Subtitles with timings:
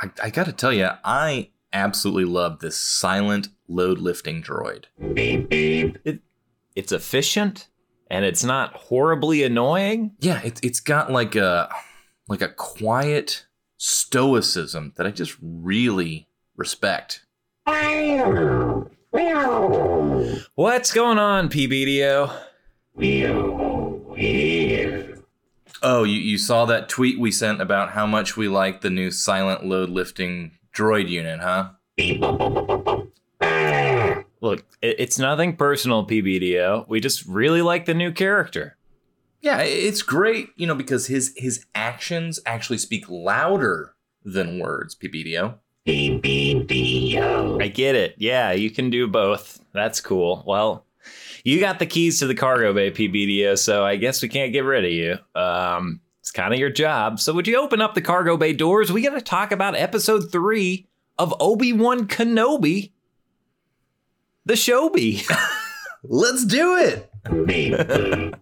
[0.00, 4.84] I, I got to tell you, I absolutely love this silent load lifting droid.
[6.04, 6.20] It,
[6.74, 7.68] it's efficient
[8.10, 10.12] and it's not horribly annoying.
[10.20, 11.68] Yeah, it, it's got like a
[12.28, 13.46] like a quiet
[13.76, 17.24] stoicism that I just really respect.
[20.54, 22.32] What's going on, PBDO?
[25.88, 29.12] Oh, you, you saw that tweet we sent about how much we like the new
[29.12, 31.68] silent load lifting droid unit, huh?
[34.40, 36.88] Look, it, it's nothing personal, PBDO.
[36.88, 38.76] We just really like the new character.
[39.40, 45.54] Yeah, it's great, you know, because his his actions actually speak louder than words, PBDO.
[47.62, 48.16] I get it.
[48.18, 49.60] Yeah, you can do both.
[49.72, 50.42] That's cool.
[50.44, 50.84] Well,
[51.46, 54.64] you got the keys to the cargo bay, PBDO, so I guess we can't get
[54.64, 55.16] rid of you.
[55.40, 57.20] Um, it's kind of your job.
[57.20, 58.90] So would you open up the cargo bay doors?
[58.90, 60.88] We got to talk about episode three
[61.20, 62.90] of Obi Wan Kenobi,
[64.44, 65.24] the Showbie.
[66.02, 68.34] Let's do it.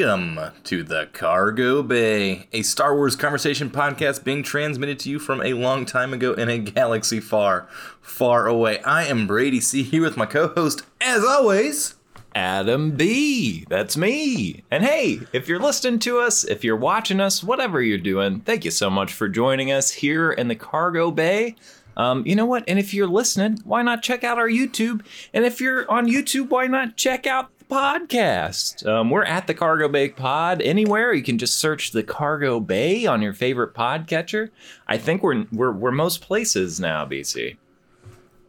[0.00, 5.42] Welcome to the Cargo Bay, a Star Wars conversation podcast being transmitted to you from
[5.42, 7.68] a long time ago in a galaxy far,
[8.00, 8.80] far away.
[8.80, 11.96] I am Brady C here with my co-host, as always.
[12.34, 13.66] Adam B.
[13.68, 14.64] That's me.
[14.70, 18.64] And hey, if you're listening to us, if you're watching us, whatever you're doing, thank
[18.64, 21.56] you so much for joining us here in the cargo bay.
[21.98, 22.64] Um, you know what?
[22.66, 25.04] And if you're listening, why not check out our YouTube?
[25.34, 28.86] And if you're on YouTube, why not check out podcast?
[28.86, 31.12] Um, we're at the Cargo Bay Pod anywhere.
[31.12, 34.50] You can just search the Cargo Bay on your favorite podcatcher.
[34.86, 37.56] I think we're we're we're most places now, BC.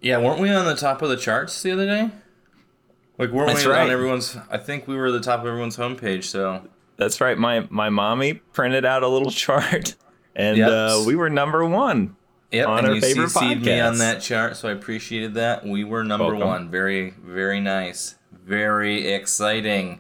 [0.02, 2.09] Yeah, weren't we on the top of the charts the other day?
[3.17, 3.83] Like, weren't That's we right.
[3.83, 4.36] on everyone's?
[4.49, 6.23] I think we were the top of everyone's homepage.
[6.23, 6.67] So
[6.98, 7.38] That's right.
[7.38, 9.95] My my mommy printed out a little chart,
[10.36, 10.70] and Yep.
[10.70, 12.15] uh, we were number one.
[12.52, 15.65] Yep, on and our you favorite CC'd me on that chart, so I appreciated that.
[15.65, 16.48] We were number Welcome.
[16.48, 16.70] one.
[16.70, 18.15] Very, very nice.
[18.45, 19.99] Very exciting.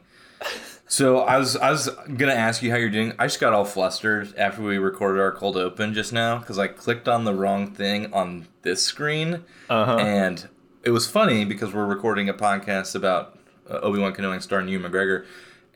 [0.87, 3.13] So I was I was gonna ask you how you're doing.
[3.17, 6.67] I just got all flustered after we recorded our cold open just now because I
[6.67, 9.97] clicked on the wrong thing on this screen, Uh-huh.
[9.97, 10.49] and
[10.83, 13.37] it was funny because we're recording a podcast about
[13.69, 15.25] uh, Obi Wan Kenobi starring Ewan McGregor,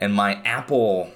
[0.01, 1.11] and my Apple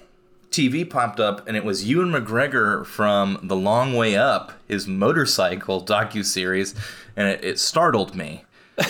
[0.49, 5.83] TV popped up, and it was Ewan McGregor from The Long Way Up, his motorcycle
[5.83, 6.73] docu series,
[7.17, 8.45] and it, it startled me,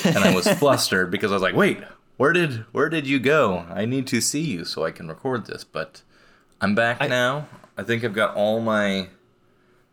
[0.05, 1.79] and I was flustered because I was like, "Wait,
[2.19, 3.65] where did where did you go?
[3.69, 6.03] I need to see you so I can record this." But
[6.59, 7.47] I'm back now.
[7.77, 9.07] I think I've got all my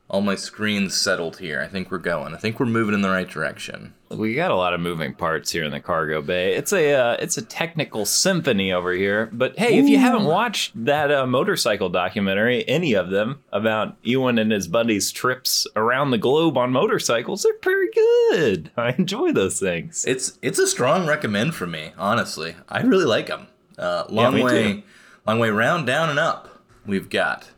[0.09, 1.61] all my screens settled here.
[1.61, 2.33] I think we're going.
[2.35, 3.93] I think we're moving in the right direction.
[4.09, 6.55] We got a lot of moving parts here in the cargo bay.
[6.55, 9.29] It's a uh, it's a technical symphony over here.
[9.33, 14.39] But hey, if you haven't watched that uh, motorcycle documentary, any of them about Ewan
[14.39, 18.71] and his buddies' trips around the globe on motorcycles, they're pretty good.
[18.77, 20.05] I enjoy those things.
[20.07, 22.55] It's it's a strong recommend for me, honestly.
[22.69, 23.49] I really like them.
[23.77, 24.83] Uh, long me way, too.
[25.27, 26.63] long way round, down and up.
[26.87, 27.51] We've got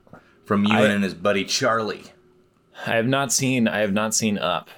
[0.46, 2.04] from Ewan I- and his buddy Charlie.
[2.86, 4.68] I have not seen I have not seen Up,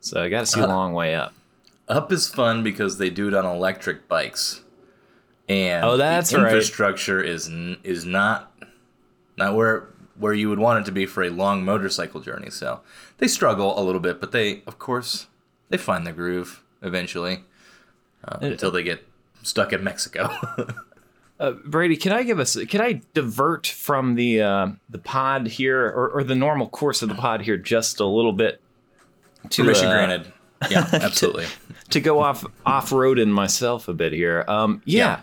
[0.00, 1.32] so I got to see a long way up.
[1.88, 4.62] Up is fun because they do it on electric bikes,
[5.48, 6.46] and Oh, that's the right.
[6.52, 8.52] infrastructure is n- is not
[9.36, 9.88] not where
[10.18, 12.50] where you would want it to be for a long motorcycle journey.
[12.50, 12.80] So
[13.18, 15.26] they struggle a little bit, but they of course
[15.70, 17.44] they find the groove eventually
[18.26, 19.06] uh, until they get
[19.42, 20.30] stuck in Mexico.
[21.40, 22.56] Uh, Brady, can I give us?
[22.68, 27.08] Can I divert from the uh, the pod here, or, or the normal course of
[27.08, 28.60] the pod here, just a little bit?
[29.50, 30.32] To, Permission uh, granted.
[30.70, 31.46] Yeah, absolutely.
[31.90, 34.44] To go off off roading myself a bit here.
[34.48, 35.20] Um, yeah, Yeah.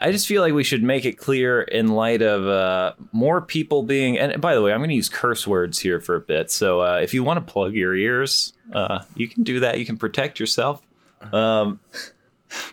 [0.00, 3.84] I just feel like we should make it clear in light of uh, more people
[3.84, 4.18] being.
[4.18, 6.50] And by the way, I'm going to use curse words here for a bit.
[6.50, 9.78] So uh, if you want to plug your ears, uh, you can do that.
[9.78, 10.82] You can protect yourself.
[11.32, 11.78] Um,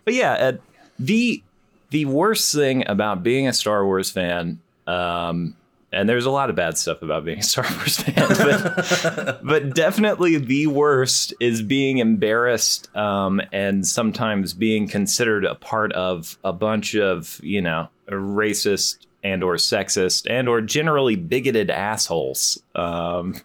[0.06, 0.52] but yeah, uh,
[0.98, 1.44] the
[1.90, 5.56] the worst thing about being a Star Wars fan, um,
[5.92, 9.74] and there's a lot of bad stuff about being a Star Wars fan, but, but
[9.74, 16.54] definitely the worst is being embarrassed um, and sometimes being considered a part of a
[16.54, 22.62] bunch of you know racist and or sexist and or generally bigoted assholes.
[22.76, 23.36] Um,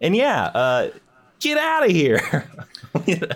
[0.00, 0.90] and yeah, uh,
[1.40, 2.50] get out of here.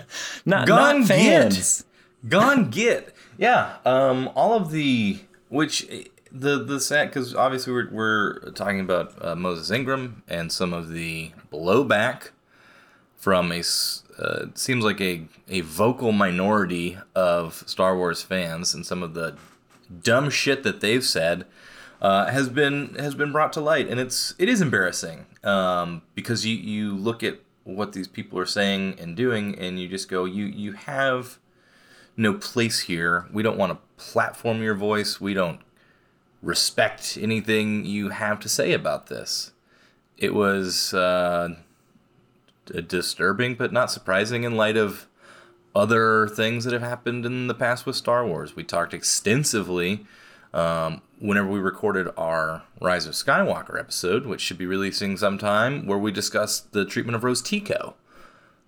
[0.45, 1.85] not, Gone not fans.
[2.27, 3.13] Gone get.
[3.37, 3.77] Yeah.
[3.85, 4.29] Um.
[4.35, 5.19] All of the
[5.49, 5.87] which
[6.31, 10.89] the the sad because obviously we're we're talking about uh, Moses Ingram and some of
[10.89, 12.29] the blowback
[13.15, 13.63] from a
[14.19, 19.35] uh, seems like a a vocal minority of Star Wars fans and some of the
[20.03, 21.45] dumb shit that they've said
[22.01, 26.45] uh, has been has been brought to light, and it's it is embarrassing um, because
[26.45, 30.25] you you look at what these people are saying and doing, and you just go,
[30.25, 31.39] you you have
[32.17, 33.27] no place here.
[33.31, 35.21] We don't want to platform your voice.
[35.21, 35.61] We don't
[36.41, 39.51] respect anything you have to say about this.
[40.17, 41.55] It was uh,
[42.65, 45.07] disturbing, but not surprising in light of
[45.75, 48.55] other things that have happened in the past with Star Wars.
[48.55, 50.05] We talked extensively
[50.53, 55.97] um, whenever we recorded our Rise of Skywalker episode, which should be releasing sometime, where
[55.97, 57.93] we discussed the treatment of Rose Tico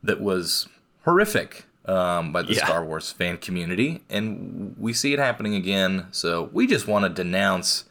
[0.03, 0.67] that was
[1.03, 2.65] horrific um, by the Yeah.
[2.65, 6.05] Star Wars fan community, and we see it happening again.
[6.11, 7.85] So we just want to denounce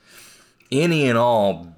[0.70, 1.74] any and all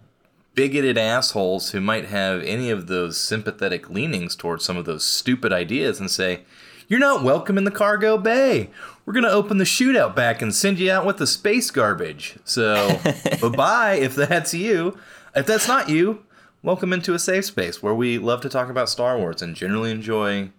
[0.54, 5.52] bigoted assholes who might have any of those sympathetic leanings towards some of those stupid
[5.52, 6.40] ideas and say,
[6.88, 8.68] You're not welcome in the cargo bay.
[9.06, 12.36] We're going to open the shootout back and send you out with the space garbage.
[12.44, 12.98] So,
[13.40, 14.98] bye bye if that's you.
[15.34, 16.24] If that's not you,
[16.62, 19.90] welcome into a safe space where we love to talk about Star Wars and generally
[19.92, 20.50] enjoy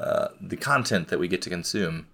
[0.00, 2.06] uh, the content that we get to consume.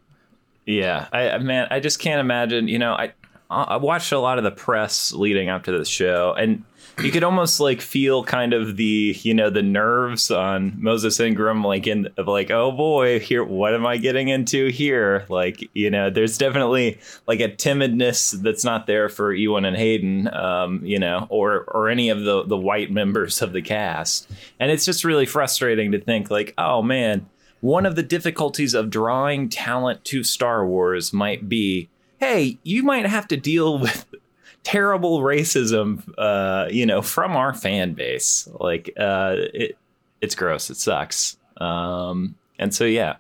[0.67, 2.67] Yeah, I man, I just can't imagine.
[2.67, 3.12] You know, I
[3.49, 6.65] I watched a lot of the press leading up to this show, and
[7.00, 11.62] you could almost like feel kind of the you know the nerves on Moses Ingram,
[11.62, 15.25] like in of like, oh boy, here, what am I getting into here?
[15.29, 16.99] Like, you know, there's definitely
[17.29, 21.88] like a timidness that's not there for Ewan and Hayden, um, you know, or or
[21.88, 24.29] any of the the white members of the cast,
[24.59, 27.27] and it's just really frustrating to think like, oh man
[27.66, 33.04] one of the difficulties of drawing talent to Star Wars might be hey, you might
[33.06, 34.06] have to deal with
[34.62, 38.48] terrible racism, uh, you know, from our fan base.
[38.58, 39.76] Like, uh, it,
[40.22, 40.70] it's gross.
[40.70, 41.36] It sucks.
[41.58, 43.16] Um, and so, yeah,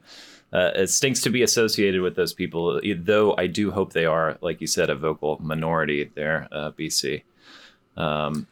[0.52, 4.38] uh, it stinks to be associated with those people, though I do hope they are,
[4.40, 7.22] like you said, a vocal minority there, uh, BC.
[7.98, 8.46] Um,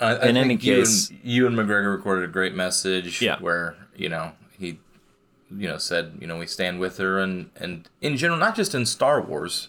[0.00, 3.38] I, I In any you case- and, Ewan McGregor recorded a great message Yeah.
[3.40, 4.32] where you know
[5.50, 8.74] you know, said you know we stand with her and and in general, not just
[8.74, 9.68] in Star Wars,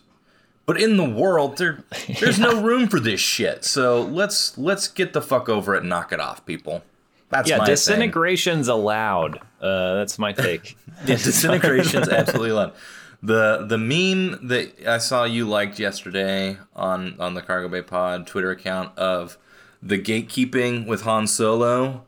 [0.65, 1.83] but in the world, there
[2.19, 3.63] there's no room for this shit.
[3.63, 6.83] So let's let's get the fuck over it and knock it off, people.
[7.29, 7.73] That's yeah, my thing.
[7.73, 9.39] disintegration's allowed.
[9.61, 10.77] Uh, that's my take.
[11.05, 12.73] Yeah, disintegration's absolutely allowed.
[13.21, 18.27] The the meme that I saw you liked yesterday on on the Cargo Bay Pod
[18.27, 19.37] Twitter account of
[19.81, 22.05] the gatekeeping with Han Solo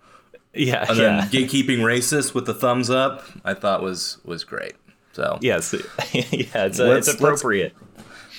[0.54, 1.04] Yeah, and yeah.
[1.22, 4.74] then gatekeeping racist with the thumbs up, I thought was was great.
[5.14, 5.74] So Yes,
[6.14, 7.76] yeah, it's, uh, Let's- it's appropriate.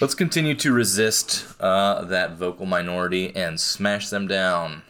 [0.01, 4.83] let's continue to resist uh, that vocal minority and smash them down.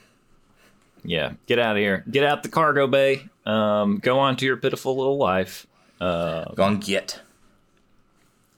[1.03, 2.05] Yeah, get out of here.
[2.11, 3.29] Get out the cargo bay.
[3.47, 5.67] Um, go on to your pitiful little life.
[6.01, 7.21] Uh, Gone get.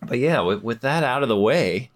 [0.02, 1.90] But yeah, with, with that out of the way,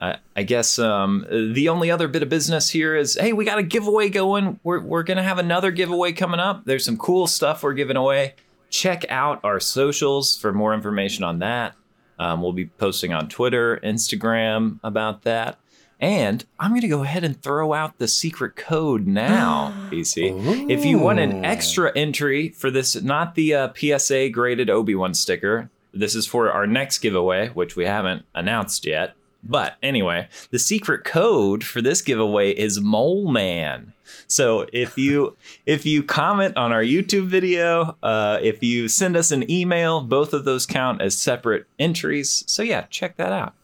[0.00, 3.58] I, I guess um, the only other bit of business here is hey, we got
[3.58, 4.60] a giveaway going.
[4.62, 6.64] We're, we're going to have another giveaway coming up.
[6.64, 8.34] There's some cool stuff we're giving away.
[8.68, 11.74] Check out our socials for more information on that.
[12.18, 15.58] Um, we'll be posting on Twitter, Instagram about that.
[15.98, 20.70] And I'm going to go ahead and throw out the secret code now, BC.
[20.70, 25.14] If you want an extra entry for this, not the uh, PSA graded Obi Wan
[25.14, 29.14] sticker, this is for our next giveaway, which we haven't announced yet.
[29.48, 33.92] But anyway, the secret code for this giveaway is Mole Man.
[34.26, 35.36] So if you
[35.66, 40.32] if you comment on our YouTube video, uh, if you send us an email, both
[40.32, 42.44] of those count as separate entries.
[42.46, 43.54] So yeah, check that out.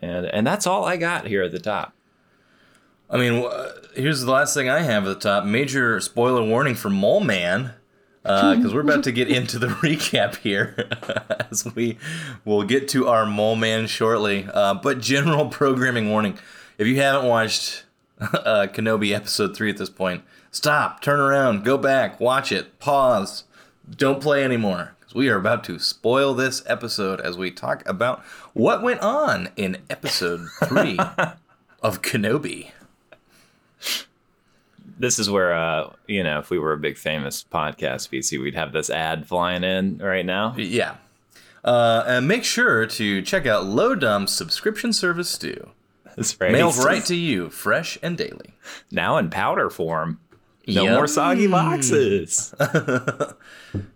[0.00, 1.92] And and that's all I got here at the top.
[3.12, 3.44] I mean,
[3.96, 5.44] here's the last thing I have at the top.
[5.44, 7.72] Major spoiler warning for Mole Man,
[8.22, 10.88] because we're about to get into the recap here,
[11.50, 11.98] as we
[12.44, 14.46] will get to our Mole Man shortly.
[14.52, 16.38] Uh, but general programming warning:
[16.78, 17.84] if you haven't watched
[18.20, 23.44] uh, Kenobi episode three at this point, stop, turn around, go back, watch it, pause,
[23.90, 24.94] don't play anymore.
[25.00, 28.22] 'cause We are about to spoil this episode as we talk about
[28.52, 30.98] what went on in episode three
[31.82, 32.70] of Kenobi.
[35.00, 38.54] This is where uh, you know, if we were a big famous podcast BC, we'd
[38.54, 40.54] have this ad flying in right now.
[40.56, 40.96] Yeah.
[41.64, 45.70] Uh, and make sure to check out Lo Dump's subscription service too.
[46.16, 46.52] That's right.
[46.52, 48.54] Mailed right to you, fresh and daily.
[48.90, 50.20] now in powder form.
[50.66, 50.94] No Yum.
[50.94, 52.54] more soggy boxes.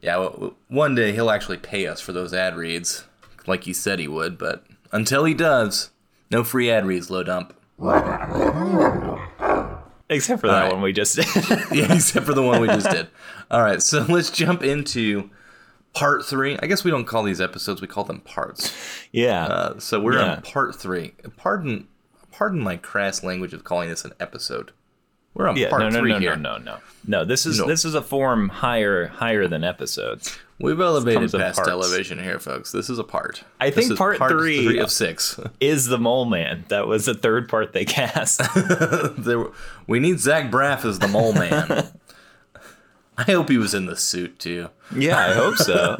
[0.00, 3.04] Yeah, w- w- one day he'll actually pay us for those ad reads,
[3.46, 4.38] like he said he would.
[4.38, 5.90] But until he does,
[6.30, 7.54] no free ad reads, Lo Dump.
[10.10, 10.72] Except for that right.
[10.72, 11.26] one we just did.
[11.72, 13.08] yeah, except for the one we just did.
[13.50, 15.30] All right, so let's jump into
[15.94, 16.58] part three.
[16.62, 18.72] I guess we don't call these episodes; we call them parts.
[19.12, 19.46] yeah.
[19.46, 20.34] Uh, so we're Yeah.
[20.36, 21.14] on part three.
[21.36, 21.88] Pardon,
[22.32, 24.72] pardon my crass language of calling this an episode.
[25.32, 25.70] We're on yeah.
[25.70, 26.36] part No, no, three no, here.
[26.36, 26.78] no, no, no.
[27.06, 27.66] No, this is No.
[27.66, 30.38] this is a form higher higher than episodes.
[30.60, 31.68] We've elevated past parts.
[31.68, 32.70] television here, folks.
[32.70, 33.42] This is a part.
[33.60, 35.38] I This think is part three- of six.
[35.60, 36.64] Is the mole man?
[36.68, 38.40] That was the third part they cast.
[39.18, 39.46] there,
[39.88, 41.88] we need Zach Braff as the mole man.
[43.18, 44.70] I hope he was in the suit too.
[44.94, 45.96] yeah, I hope so.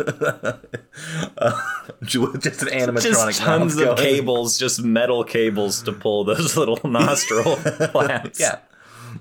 [2.03, 3.03] Just an animatronic.
[3.03, 3.97] just tons of going.
[3.97, 8.41] cables, just metal cables to pull those little nostril flaps.
[8.41, 8.59] Yeah,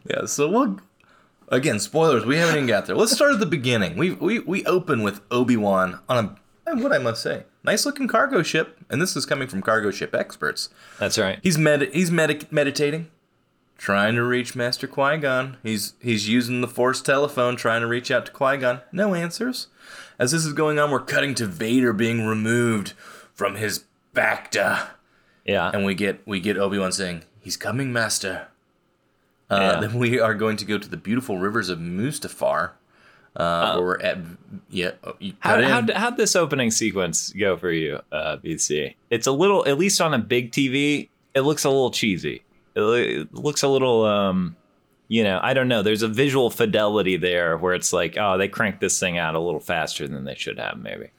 [0.09, 0.25] yeah.
[0.25, 0.79] So we'll
[1.53, 2.25] again spoilers.
[2.25, 2.95] We haven't even got there.
[2.95, 3.95] Let's start at the beginning.
[3.98, 6.36] We we we open with Obi Wan on a
[6.69, 9.91] and what I must say, nice looking cargo ship, and this is coming from cargo
[9.91, 10.69] ship experts.
[10.98, 11.39] that's right.
[11.43, 13.07] He's med he's med- meditating,
[13.77, 15.57] trying to reach Master Qui Gon.
[15.63, 18.79] He's he's using the Force telephone, trying to reach out to Qui Gon.
[18.91, 19.67] No answers.
[20.19, 22.93] As this is going on, we're cutting to Vader being removed
[23.33, 23.83] from his
[24.15, 24.88] Bacta,
[25.45, 25.69] Yeah.
[25.74, 28.48] and we get we get Obi Wan saying, "He's coming, Master."
[29.53, 29.79] Uh, Yeah.
[29.79, 32.72] Then we are going to go to the beautiful rivers of Mustafar,
[33.36, 34.17] uh, where we're at.
[34.69, 38.95] Yeah, oh, How, how'd, how'd this opening sequence go for you, uh, BC?
[39.10, 42.43] It's a little, at least on a big TV, it looks a little cheesy.
[42.75, 44.55] It, it looks a little, um,
[45.07, 45.81] you know, I don't know.
[45.83, 49.39] There's a visual fidelity there where it's like, oh, they cranked this thing out a
[49.39, 51.10] little faster than they should have, maybe.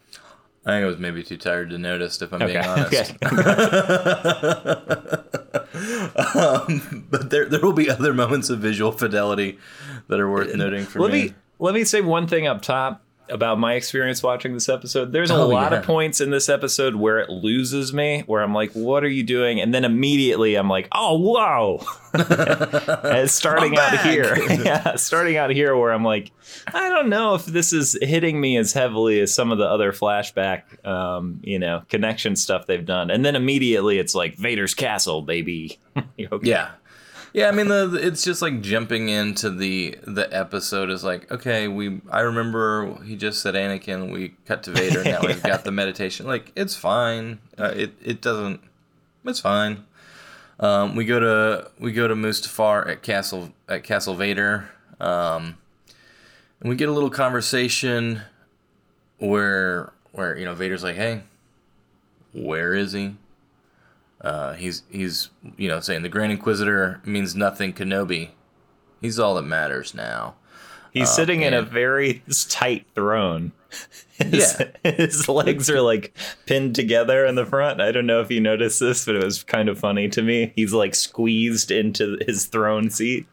[0.67, 2.93] I think I was maybe too tired to notice, if I'm being honest.
[2.93, 3.19] Okay.
[6.17, 9.59] um, but there there will be other moments of visual fidelity
[10.09, 11.25] that are worth noting for let me.
[11.25, 15.13] me let me say one thing up top about my experience watching this episode.
[15.13, 15.79] There's a Oh, lot yeah.
[15.79, 19.23] of points in this episode where it loses me, where I'm like, "What are you
[19.23, 21.81] doing?" And then immediately I'm like, "Oh, wow!"
[23.03, 26.31] And starting out here, yeah, starting out here where I'm like,
[26.73, 29.93] I don't know if this is hitting me as heavily as some of the other
[29.93, 33.11] flashback, um, you know, connection stuff they've done.
[33.11, 35.79] And then immediately it's like Vader's castle, baby.
[36.21, 36.49] Okay.
[36.51, 36.71] Yeah.
[37.35, 41.67] Yeah, I mean the, it's just like jumping into the the episode is like, okay,
[41.67, 45.73] we I remember he just said Anakin, we cut to Vader, now we've got the
[45.73, 46.27] meditation.
[46.27, 47.41] Like it's fine.
[47.59, 48.61] Uh, it it doesn't
[49.25, 49.85] it's fine.
[50.61, 54.71] Um, we go to we go to Mustafar at Castle at Castle Vader.
[55.01, 55.59] Um,
[56.61, 58.23] and we get a little conversation
[59.19, 61.25] where where you know Vader's like, "Hey,
[62.33, 63.17] where is he?"
[64.25, 65.29] Uh, he's he's
[65.59, 68.31] you know saying the Grand Inquisitor means nothing, Kenobi.
[69.03, 70.37] He's all that matters now.
[70.95, 73.53] He's sitting in a very tight throne.
[74.17, 76.17] His, his legs are like
[76.47, 77.81] pinned together in the front.
[77.81, 80.53] I don't know if you noticed this, but it was kind of funny to me.
[80.55, 83.27] He's like squeezed into his throne seat.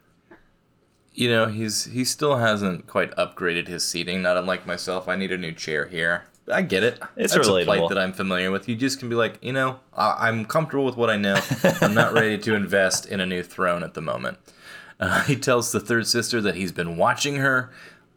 [1.14, 4.24] You know he's he still hasn't quite upgraded his seating.
[4.24, 6.24] Not unlike myself, I need a new chair here.
[6.52, 7.00] I get it.
[7.16, 7.66] It's That's a relatable.
[7.66, 8.68] plight that I'm familiar with.
[8.68, 11.40] You just can be like, you know, I- I'm comfortable with what I know.
[11.82, 14.38] I'm not ready to invest in a new throne at the moment.
[15.00, 17.72] Uh, he tells the third sister that he's been watching her,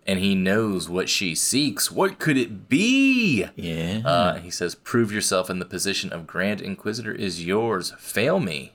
[0.07, 1.91] and he knows what she seeks.
[1.91, 3.47] What could it be?
[3.57, 4.03] Yeah.
[4.05, 7.93] Uh, he says, Prove yourself in the position of Grand Inquisitor is yours.
[7.99, 8.73] Fail me,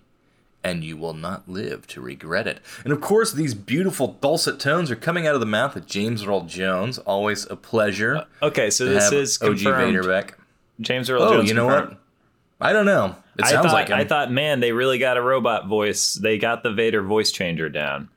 [0.64, 2.60] and you will not live to regret it.
[2.84, 6.24] And of course, these beautiful dulcet tones are coming out of the mouth of James
[6.26, 6.98] Earl Jones.
[7.00, 9.60] Always a pleasure okay, so this is OG.
[9.60, 10.38] Vader back.
[10.82, 11.50] James Earl Oh, Jones.
[11.50, 11.90] you know confirmed.
[11.90, 12.70] what?
[12.70, 13.16] I don't know.
[13.38, 13.98] It I sounds thought, like him.
[13.98, 16.16] I thought, man, they really got a robot voice.
[16.16, 18.10] They got the Vader voice changer down.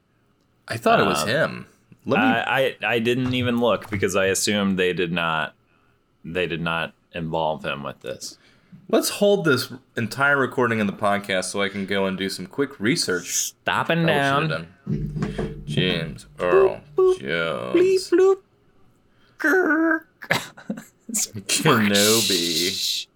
[0.67, 1.67] I thought it was um, him.
[2.07, 2.25] Let me.
[2.27, 5.55] I, I I didn't even look because I assumed they did not
[6.25, 8.37] they did not involve him with this.
[8.89, 12.47] Let's hold this entire recording in the podcast so I can go and do some
[12.47, 13.33] quick research.
[13.35, 15.63] Stopping oh, should've down.
[15.65, 17.75] James Earl Jones.
[17.75, 18.43] Bleep, bloop.
[21.47, 23.07] Kenobi.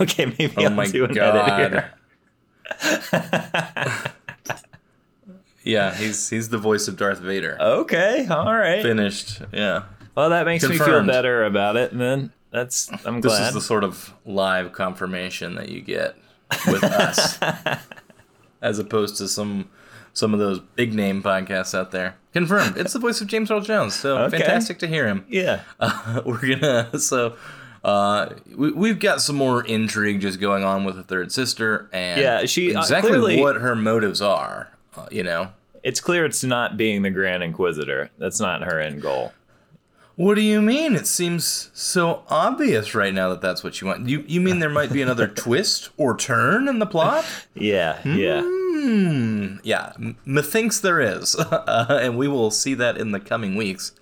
[0.00, 1.62] okay, maybe Oh I'll do an god.
[1.62, 1.94] edit here.
[5.64, 7.56] Yeah, he's he's the voice of Darth Vader.
[7.60, 8.82] Okay, all right.
[8.82, 9.42] Finished.
[9.52, 9.84] Yeah.
[10.14, 11.96] Well, that makes me feel better about it.
[11.96, 13.40] Then that's I'm glad.
[13.40, 16.16] This is the sort of live confirmation that you get
[16.66, 17.38] with us,
[18.62, 19.68] as opposed to some
[20.12, 22.16] some of those big name podcasts out there.
[22.32, 22.76] Confirmed.
[22.76, 23.94] It's the voice of James Earl Jones.
[23.94, 24.38] So Okay.
[24.38, 25.24] fantastic to hear him.
[25.28, 25.62] yeah.
[25.78, 27.36] Uh, we're gonna so.
[27.82, 32.20] Uh, we, we've got some more intrigue just going on with the third sister, and
[32.20, 34.70] Yeah, she, uh, exactly clearly- what her motives are.
[34.96, 38.10] Uh, you know, It's clear it's not being the Grand Inquisitor.
[38.18, 39.32] That's not her end goal.
[40.16, 40.94] What do you mean?
[40.96, 44.06] It seems so obvious right now that that's what you want.
[44.06, 47.24] You you mean there might be another twist or turn in the plot?
[47.54, 48.42] Yeah, yeah.
[48.42, 49.56] Hmm.
[49.62, 49.92] Yeah,
[50.26, 53.92] methinks there is, uh, and we will see that in the coming weeks.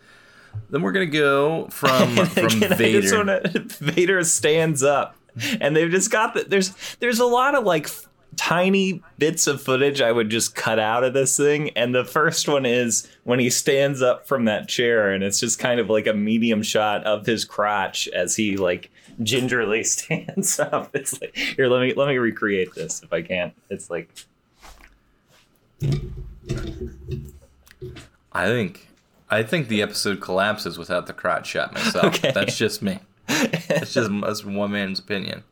[0.70, 3.16] Then we're gonna go from from Again, Vader.
[3.16, 5.16] wanna- Vader stands up,
[5.60, 9.60] and they've just got the, there's there's a lot of like f- tiny bits of
[9.60, 13.38] footage I would just cut out of this thing, and the first one is when
[13.40, 17.02] he stands up from that chair, and it's just kind of like a medium shot
[17.04, 18.90] of his crotch as he like
[19.22, 20.90] gingerly stands up.
[20.94, 23.54] It's like here, let me let me recreate this if I can't.
[23.70, 24.08] It's like
[28.32, 28.87] I think
[29.30, 32.06] I think the episode collapses without the crotch shot myself.
[32.16, 32.32] Okay.
[32.32, 33.00] That's just me.
[33.26, 35.44] That's just that's one man's opinion.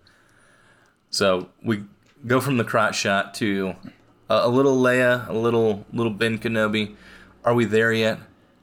[1.10, 1.84] So we
[2.26, 3.74] go from the crotch shot to
[4.28, 6.94] a, a little Leia, a little little Ben Kenobi.
[7.44, 8.18] Are we there yet?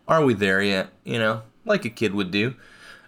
[0.08, 0.90] Are we there yet?
[1.04, 2.56] You know, like a kid would do.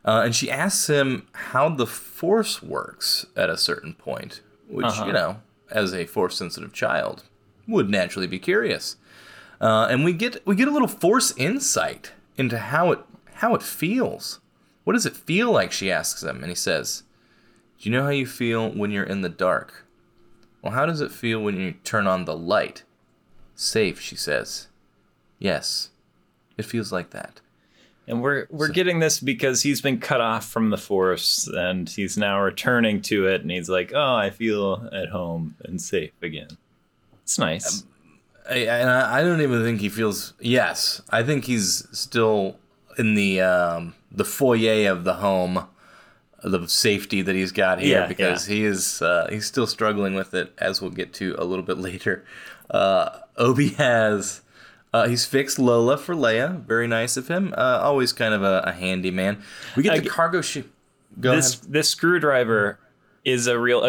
[0.05, 5.05] Uh, and she asks him how the Force works at a certain point, which Uh-huh.
[5.07, 7.23] you know, as a Force sensitive child,
[7.67, 8.97] would naturally be curious.
[9.59, 12.99] Uh, and we get we get a little Force insight into how it
[13.35, 14.39] how it feels.
[14.83, 15.71] What does it feel like?
[15.71, 17.03] She asks him, and he says,
[17.79, 19.85] "Do you know how you feel when you're in the dark?
[20.61, 22.83] Well, how does it feel when you turn on the light?
[23.55, 24.67] Safe," she says.
[25.39, 25.89] Yes,
[26.57, 27.41] it feels like that.
[28.07, 32.17] And we're we're getting this because he's been cut off from the force and he's
[32.17, 36.57] now returning to it and he's like, "Oh, I feel at home and safe again."
[37.23, 37.83] It's nice.
[38.49, 40.33] I, and I I don't even think he feels.
[40.39, 42.57] Yes, I think he's still
[42.97, 45.65] in the um, the foyer of the home,
[46.43, 50.33] the safety that he's got here Yeah, because he is uh, he's still struggling with
[50.33, 52.25] it, as we'll get to a little bit later.
[52.69, 54.41] Uh, Obi has.
[54.93, 56.61] Uh, he's fixed Lola for Leia.
[56.63, 57.53] Very nice of him.
[57.57, 59.43] Uh, always kind of a, a handy man.
[59.75, 60.71] We get I the get- cargo ship.
[61.19, 61.73] Go this ahead.
[61.73, 62.79] this screwdriver
[63.25, 63.83] is a real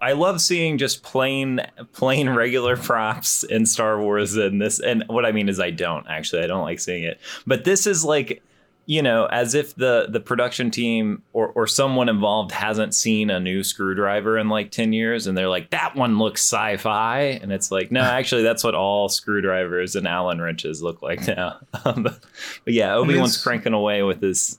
[0.00, 1.60] I love seeing just plain
[1.92, 6.06] plain regular props in Star Wars and this and what I mean is I don't
[6.08, 7.18] actually I don't like seeing it.
[7.46, 8.42] But this is like
[8.84, 13.38] you know, as if the the production team or or someone involved hasn't seen a
[13.38, 17.70] new screwdriver in like 10 years and they're like that one looks sci-fi and it's
[17.70, 21.60] like no, actually that's what all screwdrivers and Allen wrenches look like now.
[21.84, 22.20] Um, but
[22.66, 24.58] yeah, Obi-Wan's cranking away with his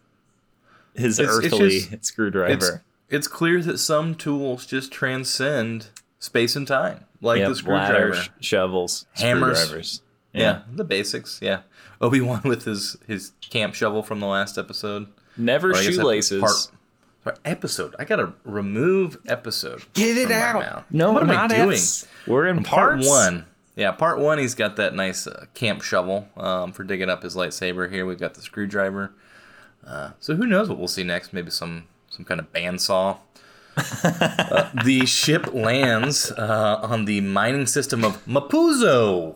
[0.95, 2.53] his It's- it's earthly just- screwdriver.
[2.53, 2.71] It's
[3.09, 5.87] it's clear that some tools just transcend
[6.19, 7.93] space and time, like Yep, the screwdriver.
[7.93, 9.57] ladders, shovels, Hammers.
[9.59, 10.01] screwdrivers.
[10.33, 10.61] Yeah.
[10.71, 11.39] the basics.
[11.41, 11.61] Yeah,
[12.01, 15.07] Obi Wan with his his camp shovel from the last episode.
[15.37, 16.41] Never Or I guess that shoelaces.
[16.41, 16.67] part-
[17.23, 17.95] sorry, episode.
[17.99, 19.83] I gotta remove episode.
[19.93, 20.91] Get it out.
[20.91, 21.71] No, what am not I doing?
[21.77, 22.07] Fs.
[22.27, 23.45] We're in Part one.
[23.75, 24.37] Yeah, part one.
[24.37, 27.91] He's got that nice uh, camp shovel um, for digging up his lightsaber.
[27.91, 29.11] Here we've got the screwdriver.
[29.85, 31.33] Uh, so who knows what we'll see next?
[31.33, 31.85] Maybe some
[32.15, 33.17] some kind of bandsaw.
[34.03, 39.35] uh, the ship lands uh, on the mining system of Mapuzo,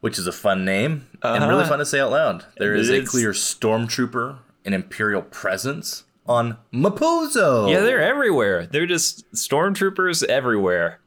[0.00, 1.70] which is a fun name and really Uh-huh.
[1.70, 2.44] fun to say out loud.
[2.58, 7.70] There is, is a clear stormtrooper and imperial presence on Mapuzo.
[7.70, 8.66] Yeah, they're everywhere.
[8.66, 11.00] They're just stormtroopers everywhere.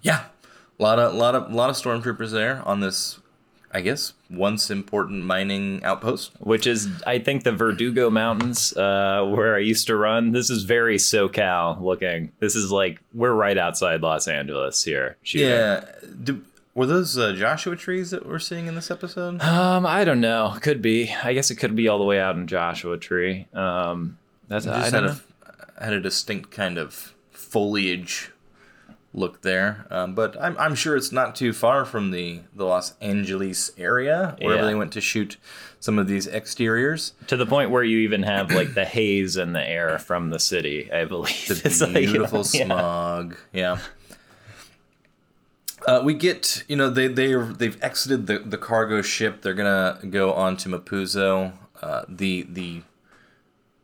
[0.00, 0.24] Yeah,
[0.78, 3.18] a lot of lot of lot of stormtroopers there on this.
[3.72, 6.32] I guess once important mining outpost.
[6.40, 10.32] Which is, I think, the Verdugo Mountains, uh, where I used to run.
[10.32, 12.32] This is very SoCal looking.
[12.38, 15.16] This is like we're right outside Los Angeles here.
[15.22, 15.48] shooting.
[15.48, 15.84] Yeah,
[16.22, 16.42] do,
[16.74, 19.40] were those uh, Joshua trees that we're seeing in this episode?
[19.42, 20.56] Um, I don't know.
[20.60, 21.12] Could be.
[21.22, 23.46] I guess it could be all the way out in Joshua Tree.
[23.54, 25.16] Um, that's I don't had know.
[25.78, 28.31] a had a distinct kind of foliage
[29.14, 32.94] look there, um, but I'm I'm sure it's not too far from the the Los
[33.00, 34.68] Angeles area wherever Yeah.
[34.68, 35.36] they went to shoot
[35.80, 37.12] some of these exteriors.
[37.26, 40.38] to the point where you even have like the haze in the air from the
[40.38, 40.90] city.
[40.92, 42.64] I believe The It's like, beautiful yeah.
[42.66, 43.36] smog.
[43.52, 43.78] Yeah.
[45.86, 49.42] Uh, we get, you know, they they they've exited the, the cargo ship.
[49.42, 51.52] They're gonna go on to Mapuzo.
[51.82, 52.82] Uh, the the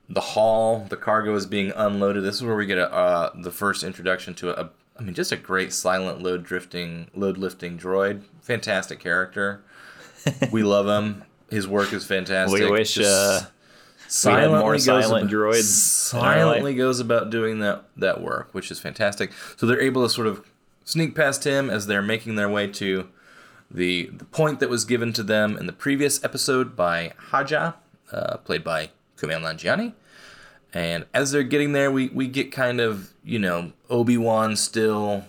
[0.08, 2.22] the haul, the cargo is being unloaded.
[2.22, 5.30] This is where we get a, uh, the first introduction to a, I mean, just
[5.32, 8.22] a great silent load drifting, load lifting droid.
[8.42, 9.62] Fantastic character.
[10.50, 11.24] we love him.
[11.50, 12.61] His work is fantastic.
[12.61, 13.48] We wish Just uh,
[14.61, 19.32] more silent about- droids Silently goes about doing that that work, which is fantastic.
[19.56, 20.44] So they're able to sort of
[20.84, 23.08] sneak past him as they're making their way to
[23.70, 27.74] the the point that was given to them in the previous episode by Haja,
[28.12, 29.92] uh, played by Kumail Nanjiani.
[30.74, 35.24] And as they're getting there, we, we get kind of you know Obi Wan still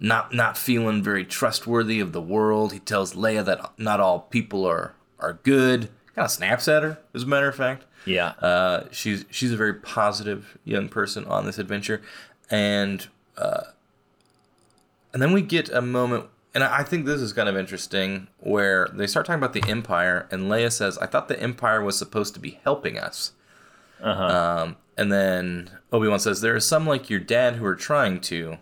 [0.00, 2.72] not not feeling very trustworthy of the world.
[2.72, 5.90] He tells Leia that not all people are are good.
[6.14, 7.84] Kind of snaps at her, as a matter of fact.
[8.04, 8.28] Yeah.
[8.40, 12.02] Uh, she's she's a very positive young person on this adventure,
[12.50, 13.62] and uh,
[15.12, 18.88] and then we get a moment, and I think this is kind of interesting, where
[18.92, 22.34] they start talking about the Empire, and Leia says, "I thought the Empire was supposed
[22.34, 23.32] to be helping us."
[24.02, 24.22] Uh-huh.
[24.64, 28.20] Um, and then Obi Wan says, "There are some like your dad who are trying
[28.22, 28.58] to,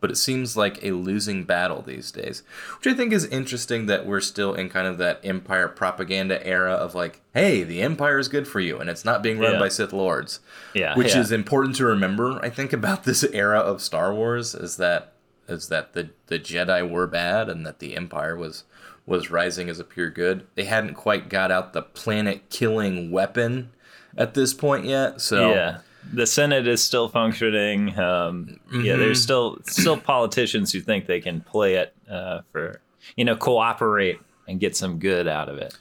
[0.00, 2.42] but it seems like a losing battle these days."
[2.78, 6.72] Which I think is interesting that we're still in kind of that Empire propaganda era
[6.72, 9.58] of like, "Hey, the Empire is good for you, and it's not being run Yeah.
[9.58, 10.40] by Sith lords."
[10.74, 10.96] yeah.
[10.96, 11.20] Which yeah.
[11.20, 12.38] is important to remember.
[12.44, 15.12] I think about this era of Star Wars is that
[15.48, 18.64] is that the the Jedi were bad and that the Empire was
[19.06, 20.46] was rising as a pure good.
[20.54, 23.70] They hadn't quite got out the planet killing weapon
[24.16, 25.20] at this point yet.
[25.20, 25.78] So yeah.
[26.10, 27.98] The Senate is still functioning.
[27.98, 29.00] Um, Yeah, Mm-hmm.
[29.00, 32.80] there's still still politicians who think they can play it uh, for
[33.16, 35.76] you know cooperate and get some good out of it.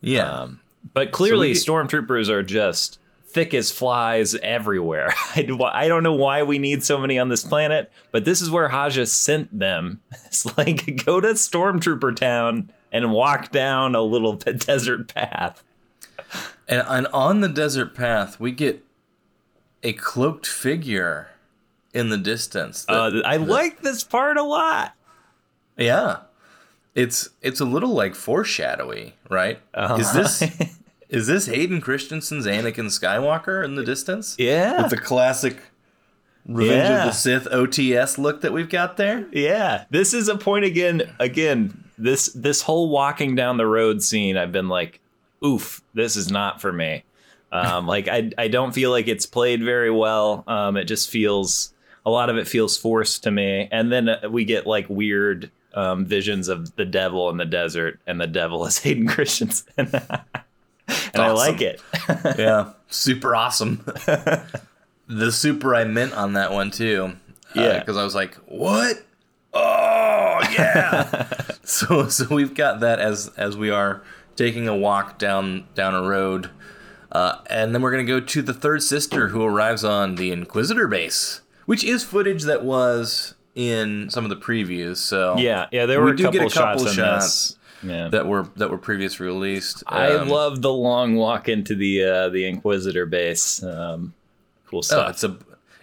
[0.00, 0.30] yeah.
[0.30, 0.60] Um,
[0.94, 5.12] but clearly, we get- stormtroopers are just thick as flies everywhere.
[5.34, 8.50] I, I don't know why we need so many on this planet, but this is
[8.50, 10.00] where Haja sent them.
[10.26, 14.34] It's like go to Stormtrooper Town and walk down a little
[14.66, 15.62] desert path.
[16.68, 18.84] And, and on the desert path, we get
[19.82, 21.28] a cloaked figure
[21.94, 22.84] in the distance.
[22.84, 24.92] that- Uh, I like this part a lot.
[25.76, 26.18] yeah,
[26.94, 29.60] it's it's a little like foreshadowy, right?
[29.72, 29.94] Uh-huh.
[29.96, 30.42] Is this
[31.08, 34.34] is this Hayden Christensen's Anakin Skywalker in the distance?
[34.38, 34.82] Yeah.
[34.82, 35.58] with the classic
[36.44, 36.98] Revenge Yeah.
[37.00, 39.26] of the Sith OTS look that we've got there.
[39.32, 41.02] Yeah, this is a point again.
[41.20, 45.00] Again, this this whole walking down the road scene, I've been like,
[45.44, 47.04] "Oof, this is not for me."
[47.50, 50.44] Um, like I I don't feel like it's played very well.
[50.46, 51.72] Um, it just feels
[52.04, 55.50] a lot of it feels forced to me, and then uh, we get like weird
[55.74, 59.92] um, visions of the devil in the desert, and the devil is Hayden Christensen, and
[61.14, 61.80] I like it.
[62.38, 63.82] yeah, super awesome.
[65.06, 67.14] the super I meant on that one too.
[67.54, 67.78] Yeah.
[67.78, 69.02] because I was like, "What?
[69.54, 71.30] Oh yeah!"
[71.64, 74.02] so so we've got that as as we are
[74.38, 76.48] taking a walk down down a road,
[77.12, 80.86] uh, and then we're gonna go to the third sister who arrives on the Inquisitor
[80.88, 84.98] base, which is footage that was in some of the previews.
[84.98, 87.14] So yeah, yeah, there We were a do couple, get a couple shots, shots in
[87.18, 87.54] this.
[87.96, 88.08] Yeah.
[88.08, 89.82] that were that were previously released.
[89.86, 93.62] I Um, love the long walk into the uh, the Inquisitor base.
[93.62, 94.14] Um,
[94.66, 95.10] cool Oh, stuff.
[95.10, 95.36] it's a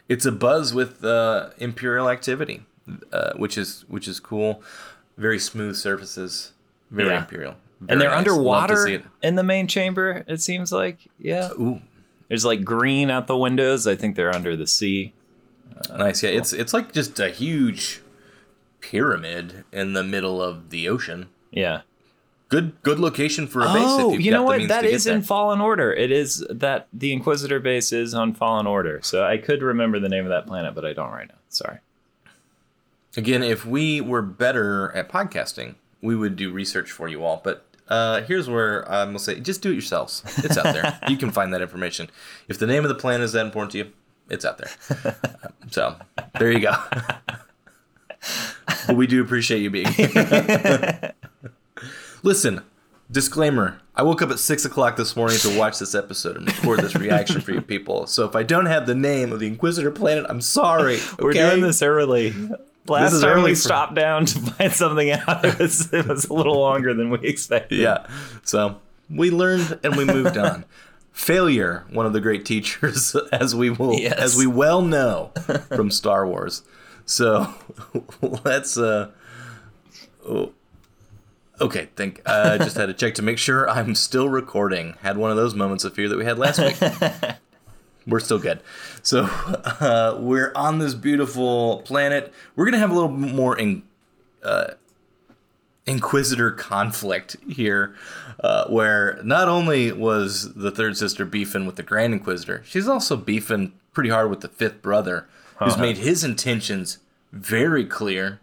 [0.09, 2.63] it's a buzz with uh, imperial activity,
[3.11, 4.61] uh, which is which is cool.
[5.17, 6.51] Very smooth surfaces,
[6.91, 7.19] very Yeah.
[7.19, 7.55] imperial,
[7.87, 8.27] and they're nice.
[8.27, 10.23] Love to see underwater in the main chamber.
[10.27, 11.49] It seems like yeah.
[11.59, 11.81] Ooh,
[12.27, 13.87] There's like green out the windows.
[13.87, 15.13] I think they're under the sea.
[15.89, 16.23] nice.
[16.23, 18.01] Yeah, it's it's like just a huge
[18.79, 21.27] pyramid in the middle of the ocean.
[21.51, 21.81] Yeah.
[22.49, 23.83] Good good location for a base.
[23.83, 24.67] Oh, you know the what?
[24.67, 25.23] That is in.
[25.23, 25.91] Fallen Order.
[25.91, 28.99] It is that the Inquisitor base is on Fallen Order.
[29.01, 31.39] So I could remember the name of that planet, but I don't right now.
[31.49, 31.79] Sorry.
[33.17, 37.41] Again, if we were better at podcasting, we would do research for you all.
[37.43, 40.23] But uh, here's where I'm gonna say, just do it yourselves.
[40.37, 40.99] It's out there.
[41.07, 42.09] you can find that information.
[42.47, 43.91] If the name of the planet is that important to you,
[44.29, 45.15] it's out there.
[45.69, 45.95] so
[46.39, 46.73] there you go.
[48.87, 51.13] but we do appreciate you being here.
[52.23, 52.61] Listen,
[53.11, 53.79] disclaimer.
[53.95, 56.95] I woke up at six o'clock this morning to watch this episode and record this
[56.95, 58.07] reaction for you people.
[58.07, 60.99] So if I don't have the name of the Inquisitor planet, I'm sorry.
[61.19, 62.33] We're doing this early.
[62.87, 66.07] Last is time early we for- stopped down to find something out, it was, it
[66.07, 67.79] was a little longer than we expected.
[67.79, 68.05] Yeah.
[68.43, 70.65] So we learned and we moved on.
[71.11, 74.13] Failure, one of the great teachers, as we will, Yes.
[74.17, 75.31] as we well know
[75.69, 76.61] from Star Wars.
[77.05, 77.53] So
[78.21, 78.77] let's.
[78.77, 79.11] uh
[80.27, 80.51] oh,
[81.61, 82.21] Okay, think.
[82.27, 84.95] I just had to check to make sure I'm still recording.
[85.01, 86.75] Had one of those moments of fear that we had last week.
[88.07, 88.61] We're still good.
[89.01, 92.33] So uh, we're on this beautiful planet.
[92.55, 93.83] We're gonna have a little more in,
[95.87, 97.93] Inquisitor conflict here,
[98.43, 103.15] uh, where not only was the third sister beefing with the Grand Inquisitor, she's also
[103.15, 105.81] beefing pretty hard with the fifth brother, who's Uh-huh.
[105.83, 106.97] made his intentions
[107.31, 108.39] very clear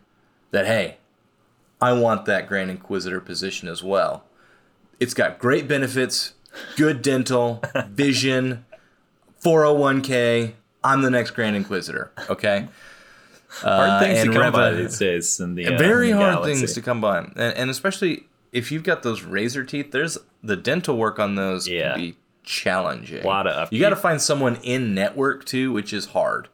[0.53, 0.99] that, hey,
[1.81, 4.23] I want that Grand Inquisitor position as well.
[5.01, 6.35] It's got great benefits,
[6.77, 8.65] good dental, vision,
[9.43, 10.53] 401k.
[10.85, 12.69] I'm the next Grand Inquisitor, okay?
[13.61, 16.23] Hard things Uh, to and come by these days in the uh, very in the
[16.23, 16.55] hard galaxy.
[16.61, 19.93] things to come by, and, and especially if you've got those razor teeth.
[19.93, 21.93] There's the dental work on those Yeah.
[21.93, 23.23] can be challenging.
[23.23, 26.49] A lot of you got to find someone in network too, which is hard.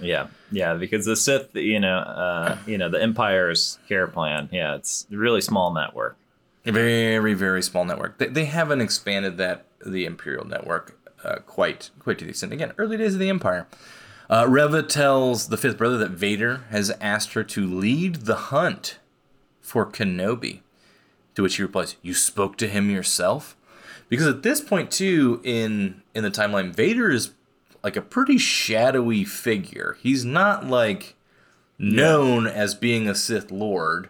[0.00, 4.48] Yeah, yeah, because the Sith, you know, uh, you know, the Empire's care plan.
[4.52, 6.16] Yeah, it's really small network.
[6.64, 8.18] Very very small network.
[8.18, 10.97] They, they haven't expanded that the Imperial network
[11.28, 12.52] uh, quite quite to the extent.
[12.52, 13.66] Again, early days of the Empire.
[14.30, 18.98] Uh, Reva tells the fifth brother that Vader has asked her to lead the hunt
[19.60, 20.60] for Kenobi.
[21.34, 23.56] To which he replies, "You spoke to him yourself."
[24.08, 27.30] Because at this point, too, in in the timeline, Vader is
[27.82, 29.96] like a pretty shadowy figure.
[30.02, 31.14] He's not like
[31.78, 34.08] known as being a Sith Lord,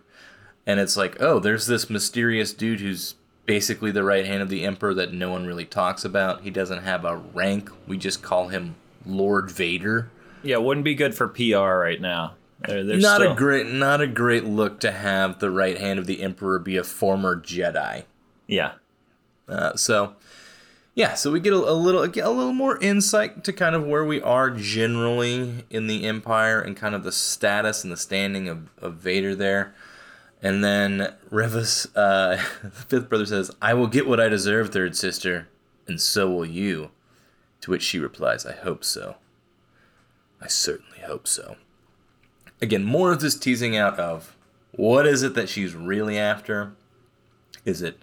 [0.67, 3.15] and it's like, oh, there's this mysterious dude who's
[3.49, 6.43] basically the right hand of the Emperor that no one really talks about.
[6.43, 7.71] He doesn't have a rank.
[7.89, 10.11] We just call him Lord Vader.
[10.43, 12.35] Yeah, wouldn't be good for PR right now.
[12.61, 15.99] They're, they're not still- a great, not a great look to have the right hand
[15.99, 18.05] of the Emperor be a former Jedi.
[18.47, 18.73] Yeah.
[19.49, 20.15] Uh, so,
[20.95, 23.87] yeah, so we get a, a little get a little more insight to kind of
[23.87, 28.47] where we are generally in the Empire and kind of the status and the standing
[28.49, 29.75] of, of Vader there.
[30.43, 34.97] And then Revis, uh, the fifth brother says, "I will get what I deserve, third
[34.97, 35.49] sister,
[35.87, 36.91] and so will you."
[37.63, 39.17] To which she replies, "I hope so.
[40.41, 41.57] I certainly hope so."
[42.63, 44.37] Again, more of this teasing out of
[44.73, 46.73] what is it that she's really after?
[47.65, 47.99] Is it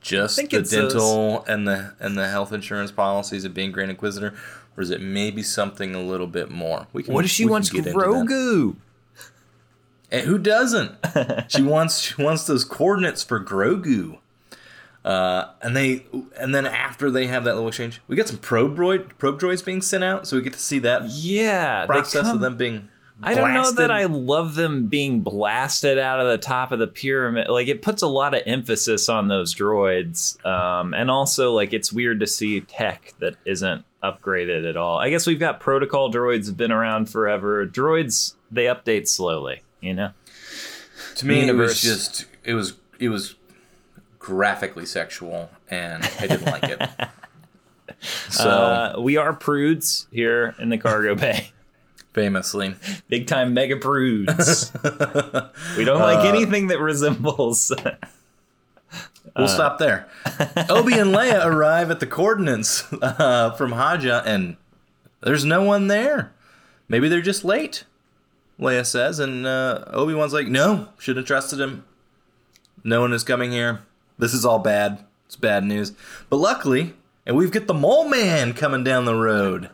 [0.00, 4.34] just the dental and the and the health insurance policies of being Grand Inquisitor,
[4.76, 6.86] or is it maybe something a little bit more?
[6.94, 8.06] We can, What if she wants get into that.
[8.06, 8.76] Grogu?
[10.10, 10.92] And who doesn't?
[11.48, 14.18] she wants she wants those coordinates for Grogu.
[15.04, 16.04] Uh, and they
[16.38, 19.64] and then after they have that little exchange, we get some probe droid probe droids
[19.64, 21.86] being sent out, so we get to see that Yeah.
[21.86, 22.88] process come- of them being.
[23.22, 23.90] I don't know that.
[23.90, 27.48] I love them being blasted out of the top of the pyramid.
[27.48, 31.92] Like it puts a lot of emphasis on those droids, um, and also like it's
[31.92, 34.96] weird to see tech that isn't upgraded at all.
[34.98, 37.66] I guess we've got protocol droids have been around forever.
[37.66, 40.10] Droids they update slowly, you know.
[41.16, 43.34] To me, it was just it was it was
[44.18, 46.80] graphically sexual, and I didn't like it.
[48.30, 51.52] So Uh, we are prudes here in the cargo bay.
[52.14, 52.74] famously,
[53.08, 54.72] Big time mega prudes.
[55.76, 57.70] we don't like anything that resembles.
[59.36, 60.08] we'll stop there.
[60.70, 64.56] Obi and Leia arrive at the coordinates uh, from Haja, and
[65.20, 66.32] there's no one there.
[66.88, 67.84] Maybe they're just late.
[68.60, 71.84] Leia says, and uh, Obi Wan's like, "No, should have trusted him.
[72.84, 73.80] No one is coming here.
[74.18, 75.04] This is all bad.
[75.26, 75.92] It's bad news."
[76.28, 76.94] But luckily,
[77.24, 79.70] and we've got the Mole Man coming down the road.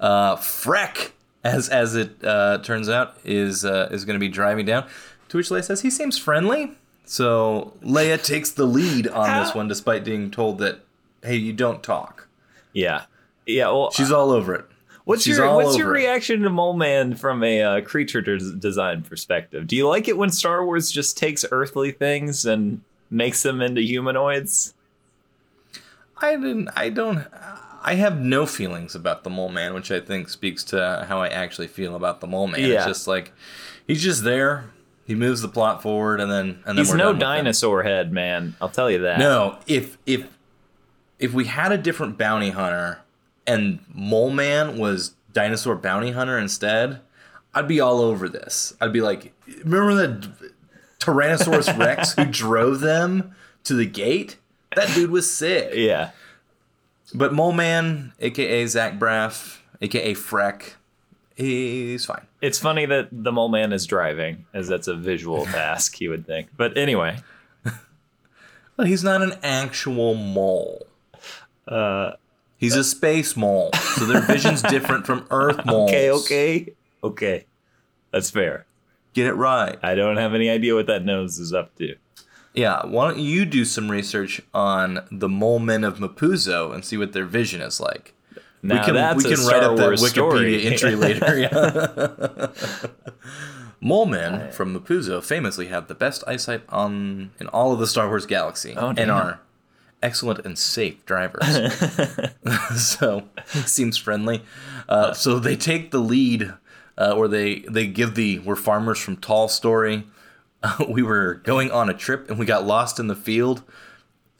[0.00, 1.12] Uh, Freck,
[1.44, 4.86] as as it uh, turns out, is uh, is going to be driving down.
[5.28, 6.72] To which Leia says, "He seems friendly."
[7.06, 10.80] So Leia takes the lead on this one, despite being told that,
[11.22, 12.26] "Hey, you don't talk."
[12.72, 13.04] yeah,
[13.46, 13.66] yeah.
[13.68, 14.64] Well, She's all over it.
[15.04, 15.98] What's She's your What's your it.
[16.00, 19.66] reaction to Mole Man from a uh, creature des- design perspective?
[19.66, 23.82] Do you like it when Star Wars just takes earthly things and makes them into
[23.82, 24.72] humanoids?
[26.16, 26.70] I didn't.
[26.74, 27.26] I don't.
[27.82, 31.28] I have no feelings about the Mole Man, which I think speaks to how I
[31.28, 32.60] actually feel about the Mole Man.
[32.60, 33.32] It's just like
[33.86, 34.70] he's just there.
[35.06, 37.28] He moves the plot forward, and then and then He's we're no done with him.
[37.44, 38.56] dinosaur head, man.
[38.58, 39.18] I'll tell you that.
[39.18, 40.26] No, if if
[41.18, 43.00] if we had a different bounty hunter
[43.46, 47.00] and Mole Man was dinosaur bounty hunter instead,
[47.54, 48.74] I'd be all over this.
[48.80, 49.32] I'd be like,
[49.64, 50.30] remember the
[51.00, 54.38] Tyrannosaurus Rex who drove them to the gate?
[54.74, 55.70] That dude was sick.
[55.74, 56.10] Yeah.
[57.14, 60.72] But Mole Man, aka Zach Braff, aka Freck,
[61.36, 62.26] he's fine.
[62.40, 66.26] It's funny that the Mole Man is driving, as that's a visual task, you would
[66.26, 66.48] think.
[66.56, 67.18] But anyway,
[68.76, 70.86] But he's not an actual mole.
[71.68, 72.12] uh,
[72.64, 75.90] He's a space mole, so their vision's different from Earth moles.
[75.90, 76.72] okay, okay,
[77.02, 77.44] okay.
[78.12, 78.66] That's fair.
[79.12, 79.78] Get it right.
[79.82, 81.94] I don't have any idea what that nose is up to.
[82.54, 86.96] Yeah, why don't you do some research on the mole men of Mapuzo and see
[86.96, 88.14] what their vision is like?
[88.62, 90.66] Now we can that's we a can write up that Wikipedia story.
[90.66, 91.38] entry later.
[91.38, 92.46] Yeah.
[93.80, 98.08] mole men from Mapuzo famously have the best eyesight on in all of the Star
[98.08, 99.40] Wars galaxy Oh, and are
[100.04, 101.44] excellent and safe drivers.
[102.76, 103.24] so
[103.64, 104.42] seems friendly.
[104.88, 106.52] Uh, so they take the lead,
[106.98, 110.04] uh, or they they give the "we're farmers from Tall" story.
[110.88, 113.62] we were going on a trip and we got lost in the field.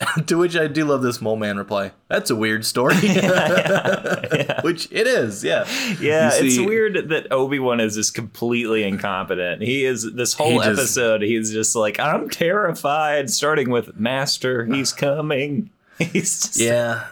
[0.27, 1.93] to which I do love this mole man reply.
[2.09, 2.95] That's a weird story.
[4.63, 5.65] Which it is, yeah.
[6.01, 9.63] Yeah, You it's weird that Obi Wan is just completely incompetent.
[9.63, 11.23] He is this whole He just- episode.
[11.23, 13.31] He's just like, I'm terrified.
[13.31, 15.71] Starting with Master, he's coming.
[15.99, 17.07] He's just, Yeah.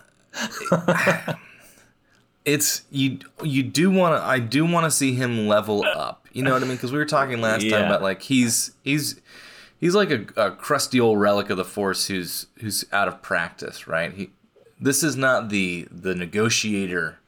[2.45, 6.27] it's you you do want to I do want to see him level up.
[6.33, 6.79] You know what I mean?
[6.79, 7.79] Cuz we were talking last Yeah.
[7.79, 9.21] time about like he's he's
[9.83, 13.87] he's like a, a crusty old relic of the force who's who's out of practice,
[13.87, 14.15] right?
[14.15, 14.31] He
[14.81, 17.19] This is not the the negotiator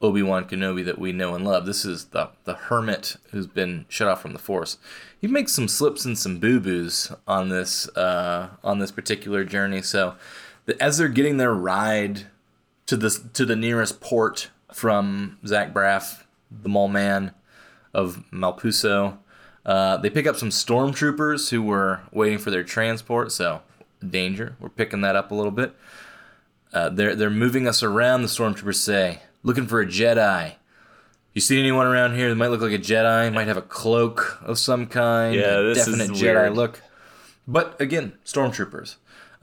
[0.00, 1.66] Obi Wan Kenobi that we know and love.
[1.66, 4.78] This is the the hermit who's been shut off from the Force.
[5.20, 9.82] He makes some slips and some boo boos on this uh, on this particular journey.
[9.82, 10.14] So,
[10.78, 12.26] as they're getting their ride
[12.86, 17.32] to the to the nearest port from Zach Braff, the mole man
[17.94, 19.16] of Mapuzo,
[19.66, 23.32] uh, they pick up some stormtroopers who were waiting for their transport.
[23.32, 23.62] So,
[24.08, 24.56] danger.
[24.60, 25.74] We're picking that up a little bit.
[26.72, 28.22] Uh, they're they're moving us around.
[28.22, 30.54] The stormtroopers say, "Looking for a Jedi."
[31.34, 33.30] You see anyone around here that might look like a Jedi?
[33.32, 35.34] Might have a cloak of some kind.
[35.34, 36.54] Yeah, this is definite Jedi weird.
[36.54, 36.82] look.
[37.46, 38.96] But again, stormtroopers.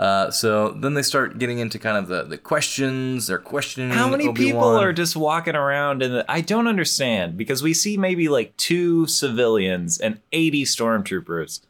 [0.03, 3.27] Uh, so then they start getting into kind of the, the questions.
[3.27, 3.89] They're questioning.
[3.91, 4.83] How many people Obi-Wan.
[4.83, 9.99] are just walking around and I don't understand because we see maybe like two civilians
[9.99, 11.61] and 80 stormtroopers.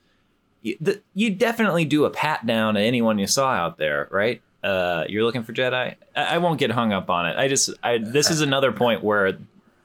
[0.63, 4.41] You, the, you definitely do a pat down to anyone you saw out there, right?
[4.63, 5.93] Uh, you're looking for Jedi.
[6.15, 7.37] I, I won't get hung up on it.
[7.37, 9.37] I just, I this is another point where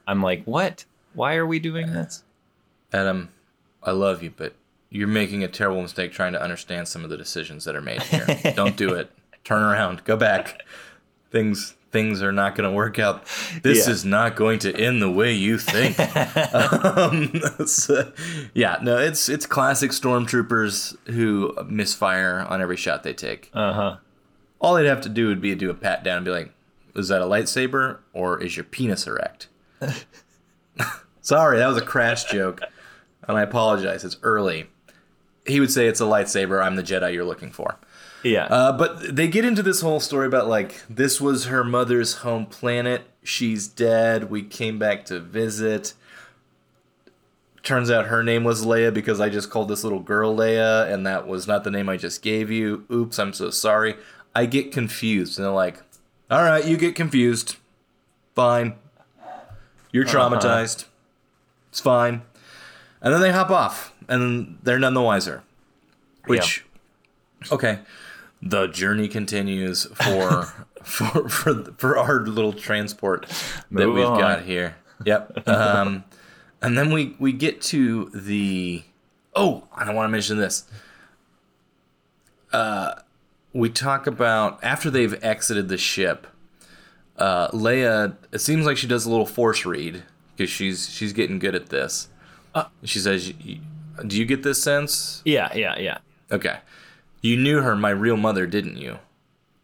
[0.07, 0.85] I'm like, what?
[1.13, 2.23] Why are we doing this?
[2.93, 3.29] Adam,
[3.83, 4.55] I love you, but
[4.89, 8.01] you're making a terrible mistake trying to understand some of the decisions that are made
[8.03, 8.25] here.
[8.55, 9.11] Don't do it.
[9.43, 10.03] Turn around.
[10.03, 10.63] Go back.
[11.31, 13.25] Things things are not going to work out.
[13.63, 13.93] This Yeah.
[13.93, 15.97] is not going to end the way you think.
[16.53, 17.33] um,
[17.65, 18.11] so-
[18.53, 23.49] yeah, no, it's it's classic stormtroopers who misfire on every shot they take.
[23.53, 23.97] Uh huh.
[24.59, 26.51] All they'd have to do would be to do a pat down and be like,
[26.95, 29.47] "Is that a lightsaber or is your penis erect?"
[31.21, 32.61] Sorry, that was a crash joke,
[33.27, 34.03] and I apologize.
[34.03, 34.67] It's early.
[35.45, 36.63] He would say it's a lightsaber.
[36.63, 37.77] I'm the Jedi you're looking for.
[38.23, 38.45] Yeah.
[38.45, 42.45] Uh, but they get into this whole story about like this was her mother's home
[42.45, 43.03] planet.
[43.23, 44.29] She's dead.
[44.29, 45.93] We came back to visit.
[47.63, 51.05] Turns out her name was Leia because I just called this little girl Leia, and
[51.05, 52.85] that was not the name I just gave you.
[52.91, 53.95] Oops, I'm so sorry.
[54.33, 55.81] I get confused, and they're like,
[56.31, 57.57] "All right, you get confused.
[58.33, 58.75] Fine.
[59.91, 60.85] You're traumatized.
[61.69, 62.21] It's fine."
[63.01, 65.43] And then they hop off, and they're none the wiser.
[66.25, 66.65] Which,
[67.51, 67.79] okay,
[68.41, 70.43] the journey continues for
[70.83, 73.25] for for for our little transport
[73.71, 74.19] that we've on.
[74.19, 74.75] got here.
[75.05, 75.47] Yep.
[75.47, 76.03] Um,
[76.61, 78.83] and then we we get to the
[79.35, 80.65] oh, I don't want to mention this.
[82.51, 82.95] Uh,
[83.53, 86.27] we talk about after they've exited the ship.
[87.17, 90.03] Uh, Leia, it seems like she does a little force read
[90.35, 92.07] because she's she's getting good at this.
[92.55, 93.59] Uh, she says, "Y- y-
[94.05, 95.53] "Do you get this sense?" yeah.
[95.55, 95.77] Yeah.
[95.79, 95.97] Yeah.
[96.31, 96.59] Okay.
[97.21, 98.99] You knew her, my real mother, didn't you?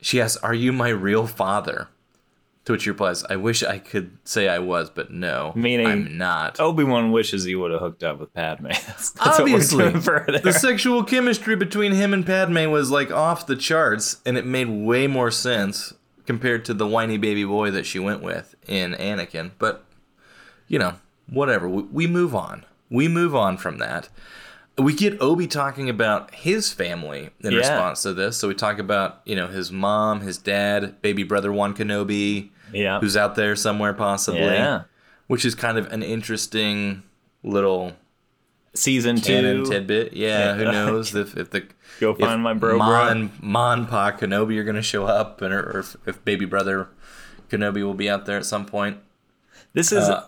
[0.01, 1.87] She asks, Are you my real father?
[2.65, 5.53] To which he replies, I wish I could say I was, but no.
[5.55, 6.59] Meaning- I'm not.
[6.59, 8.65] Obi Wan wishes he would have hooked up with Padme.
[8.69, 13.11] That's, that's Obviously, what we're doing the sexual chemistry between him and Padme was like
[13.11, 15.93] off the charts, and it made way more sense
[16.25, 19.51] compared to the whiny baby boy that she went with in Anakin.
[19.59, 19.85] But,
[20.67, 20.95] you know,
[21.29, 21.69] whatever.
[21.69, 22.65] We, we move on.
[22.89, 24.09] We move on from that.
[24.77, 27.59] We get Obi talking about his family in Yeah.
[27.59, 28.37] response to this.
[28.37, 32.99] So we talk about, you know, his mom, his dad, baby brother Juan Kenobi, yeah.
[32.99, 34.41] who's out there somewhere possibly.
[34.41, 34.83] yeah.
[35.27, 37.03] Which is kind of an interesting
[37.43, 37.93] little
[38.73, 39.65] Season two.
[39.65, 40.13] tidbit.
[40.13, 40.53] Yeah, Yeah.
[40.55, 41.63] who knows if, if the
[42.01, 43.07] Go if find my bro, bro.
[43.07, 46.89] and, Pa Kenobi are going to show up, and or, or if, if baby brother
[47.49, 48.97] Kenobi will be out there at some point.
[49.73, 50.25] This is Uh,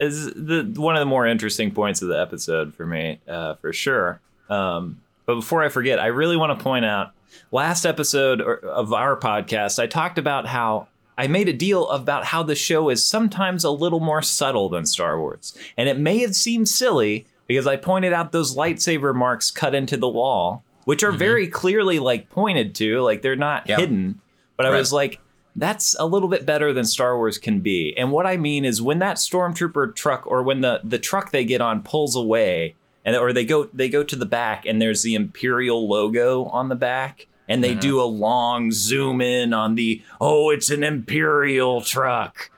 [0.00, 3.72] is the one of the more interesting points of the episode for me, uh, for
[3.72, 4.20] sure.
[4.48, 7.12] Um, but before I forget, I really want to point out
[7.50, 12.42] last episode of our podcast, I talked about how I made a deal about how
[12.42, 16.34] the show is sometimes a little more subtle than Star Wars, and it may have
[16.34, 21.12] seemed silly because I pointed out those lightsaber marks cut into the wall, which are
[21.12, 23.80] very clearly like pointed to, like they're not Mm-hmm.
[23.80, 24.20] Hidden.
[24.56, 25.20] But I was like,
[25.56, 27.96] that's a little bit better than Star Wars can be.
[27.96, 31.44] And what I mean is when that stormtrooper truck or when the the truck they
[31.44, 35.02] get on pulls away and or they go they go to the back and there's
[35.02, 40.02] the imperial logo on the back and they do a long zoom in on the
[40.20, 42.50] oh it's an imperial truck.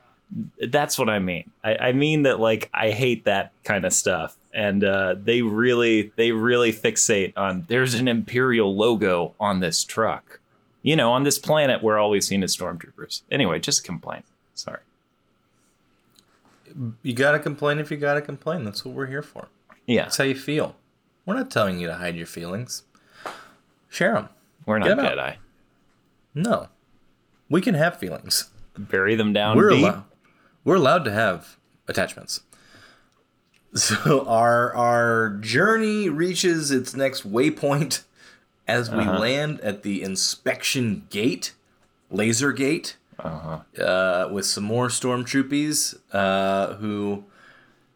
[0.60, 1.50] That's what I mean.
[1.62, 4.36] I, I mean that like I hate that kind of stuff.
[4.54, 10.40] And uh, they really they really fixate on there's an imperial logo on this truck
[10.86, 13.22] you know, on this planet we're always seen as stormtroopers.
[13.30, 14.22] Anyway, just complain.
[14.54, 14.78] Sorry.
[17.02, 18.62] You got to complain if you got to complain.
[18.64, 19.48] That's what we're here for.
[19.86, 20.76] Yeah, That's how you feel.
[21.24, 22.84] We're not telling you to hide your feelings.
[23.88, 24.28] Share them.
[24.64, 25.16] we're not 'em out.
[25.16, 25.36] Jedi.
[26.34, 26.68] No,
[27.48, 28.50] we can have feelings.
[28.78, 29.80] Bury them down we're deep.
[29.82, 30.04] allowed.
[30.64, 31.56] We're allowed to have
[31.88, 32.40] attachments.
[33.74, 38.04] So our our journey reaches its next waypoint
[38.68, 39.18] as we Uh-huh.
[39.18, 41.52] land at the inspection gate.
[42.12, 47.24] Lasergate uh, with some more stormtroopies uh, who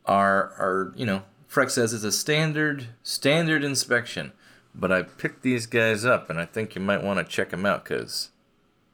[0.05, 4.33] are are you know Freck says it's a standard standard inspection,
[4.75, 7.64] but I picked these guys up and I think you might want to check them
[7.64, 8.31] out because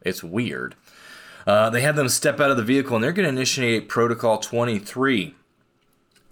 [0.02, 0.74] it's weird.
[1.46, 4.36] Uh, they have them step out of the vehicle and they're going to initiate Protocol
[4.38, 5.34] 23.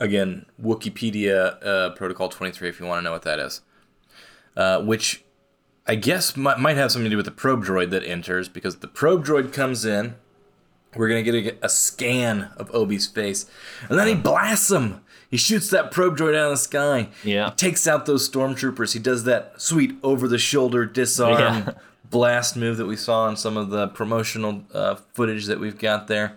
[0.01, 3.63] Again, Wikipedia uh, Protocol 23 if you want to know what that is.
[4.57, 5.24] Uh, which
[5.87, 8.77] I guess might, might have something to do with the probe droid that enters because
[8.77, 10.15] the probe droid comes in.
[10.97, 13.47] We're gonna get a, a scan of Obi's face,
[13.89, 15.01] and then he blasts him.
[15.29, 17.09] He shoots that probe droid out of the sky.
[17.25, 17.51] Yeah.
[17.51, 18.93] He takes out those stormtroopers.
[18.93, 21.73] He does that sweet over-the-shoulder disarm Yeah.
[22.11, 26.07] blast move that we saw in some of the promotional uh, footage that we've got
[26.07, 26.37] there.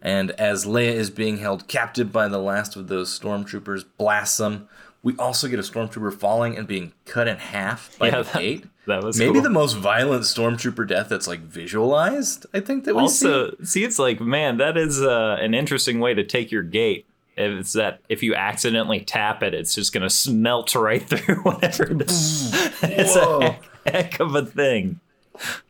[0.00, 4.68] And as Leia is being held captive by the last of those stormtroopers, blasts them.
[5.06, 8.64] We also get a stormtrooper falling and being cut in half by Yeah, the gate.
[8.88, 9.42] that was maybe cool.
[9.42, 12.44] the most violent stormtrooper death that's like visualized.
[12.52, 13.28] I think that we see.
[13.28, 17.06] Also, see, it's like, man, that is uh, an interesting way to take your gate.
[17.36, 21.84] If it's that if you accidentally tap it, it's just gonna smelt right through whatever
[21.92, 22.50] it is.
[22.82, 23.38] it's Whoa.
[23.42, 24.98] a heck, heck of a thing.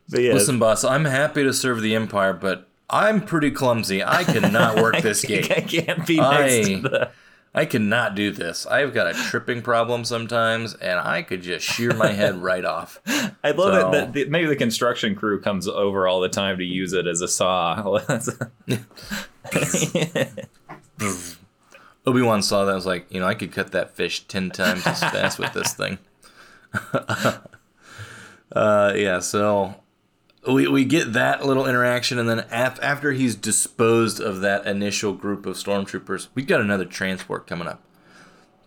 [0.09, 4.03] But yeah, Listen, boss, I'm happy to serve the Empire, but I'm pretty clumsy.
[4.03, 5.51] I cannot work this gate.
[5.51, 7.09] I can't be next I- to the.
[7.57, 8.67] I cannot do this.
[8.67, 13.01] I've got a tripping problem sometimes, and I could just shear my head right off.
[13.43, 16.59] I love So- it that the, maybe the construction crew comes over all the time
[16.59, 17.81] to use it as a saw.
[22.05, 24.51] Obi Wan saw that and was like, you know, I could cut that fish ten
[24.51, 25.97] times as fast with this thing.
[28.53, 29.73] uh, yeah, so
[30.53, 35.13] we, we get that little interaction, and then af- after he's disposed of that initial
[35.13, 37.81] group of stormtroopers, we've got another transport coming up.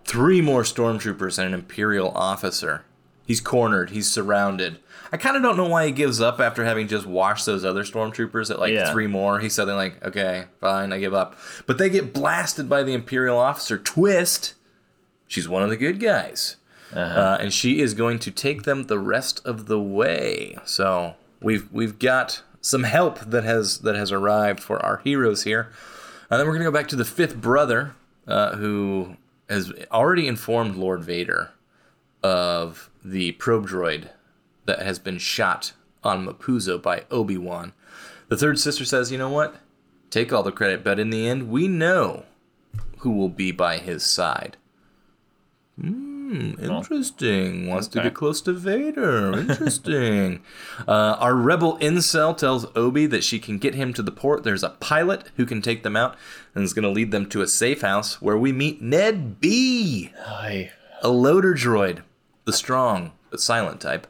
[0.04, 2.84] Three more stormtroopers and an Imperial officer.
[3.26, 4.80] He's cornered, he's surrounded.
[5.12, 7.84] I kind of don't know why he gives up after having just washed those other
[7.84, 8.90] stormtroopers at like Yeah.
[8.92, 9.38] three more.
[9.40, 11.36] He's suddenly like, okay, fine, I give up.
[11.66, 13.78] But they get blasted by the Imperial officer.
[13.78, 14.54] Twist,
[15.28, 16.56] she's one of the good guys.
[16.92, 20.56] Uh, and she is going to take them the rest of the way.
[20.64, 25.70] So we've we've got some help that has that has arrived for our heroes here.
[26.30, 27.94] And then we're gonna go back to the fifth brother,
[28.26, 29.16] uh, who
[29.48, 31.50] has already informed Lord Vader
[32.22, 34.10] of the probe droid
[34.66, 35.72] that has been shot
[36.04, 37.72] on Mapuzo by Obi Wan.
[38.28, 39.56] The third sister says, "You know what?
[40.10, 42.24] Take all the credit, but in the end, we know
[42.98, 44.56] who will be by his side."
[46.30, 47.66] Hmm, interesting.
[47.66, 49.36] Wants to get close to Vader.
[49.40, 50.44] Interesting.
[50.86, 54.44] uh, our rebel incel tells Obi that she can get him to the port.
[54.44, 56.16] There's a pilot who can take them out
[56.54, 60.12] and is going to lead them to a safe house where we meet Ned B,
[60.24, 60.70] Aye.
[61.02, 62.04] a loader droid,
[62.44, 64.06] the strong but silent type.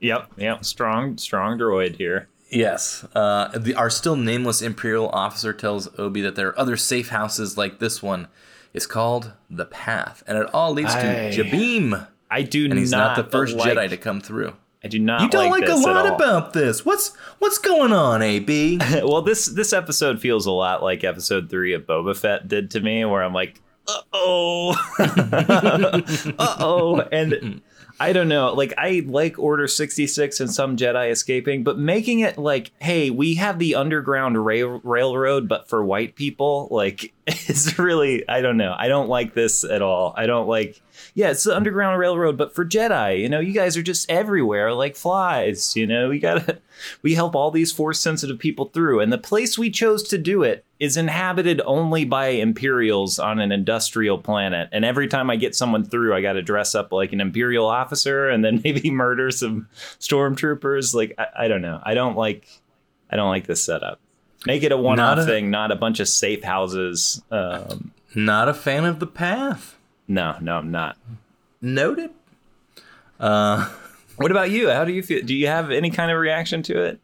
[0.00, 0.64] Yep, yep.
[0.64, 2.28] Strong, strong droid here.
[2.50, 3.06] Yes.
[3.14, 7.56] Uh, the, our still nameless Imperial officer tells Obi that there are other safe houses
[7.56, 8.26] like this one.
[8.78, 11.32] It's called the Path, and it all leads Aye.
[11.32, 12.06] to Jabiim.
[12.30, 14.54] I do And he's not, the first like, Jedi to come through.
[14.84, 15.20] I do not.
[15.20, 16.84] You don't like, this a lot about this.
[16.84, 17.08] What's
[17.40, 18.78] what's going on, AB?
[19.02, 22.80] well, this this episode feels a lot like episode three of Boba Fett did to
[22.80, 24.76] me, where I'm like, uh oh,
[26.38, 27.60] uh oh, and
[28.00, 28.52] I don't know.
[28.54, 33.10] Like I like Order sixty six and some Jedi escaping, but making it like, hey,
[33.10, 38.56] we have the underground rail- railroad, but for white people, like, it's really I don't
[38.56, 38.74] know.
[38.76, 40.14] I don't like this at all.
[40.16, 40.80] I don't like.
[41.18, 44.72] Yeah, it's the underground railroad, but for Jedi, you know, you guys are just everywhere
[44.72, 45.74] like flies.
[45.74, 46.60] You know, we gotta
[47.02, 50.44] we help all these force sensitive people through and the place we chose to do
[50.44, 55.56] it is inhabited only by imperials on an industrial planet and every time i get
[55.56, 59.32] someone through i got to dress up like an imperial officer and then maybe murder
[59.32, 59.66] some
[59.98, 62.48] stormtroopers like I, I don't know i don't like
[63.10, 63.98] i don't like this setup
[64.46, 68.48] make it a one-off Not a- thing not a bunch of safe houses um, Not
[68.48, 69.77] a fan of the Path.
[70.08, 70.96] No no i'm not
[71.60, 72.10] Noted.
[73.20, 73.68] Uh,
[74.16, 76.80] what about you how do you feel do you have any kind of reaction to
[76.82, 77.00] it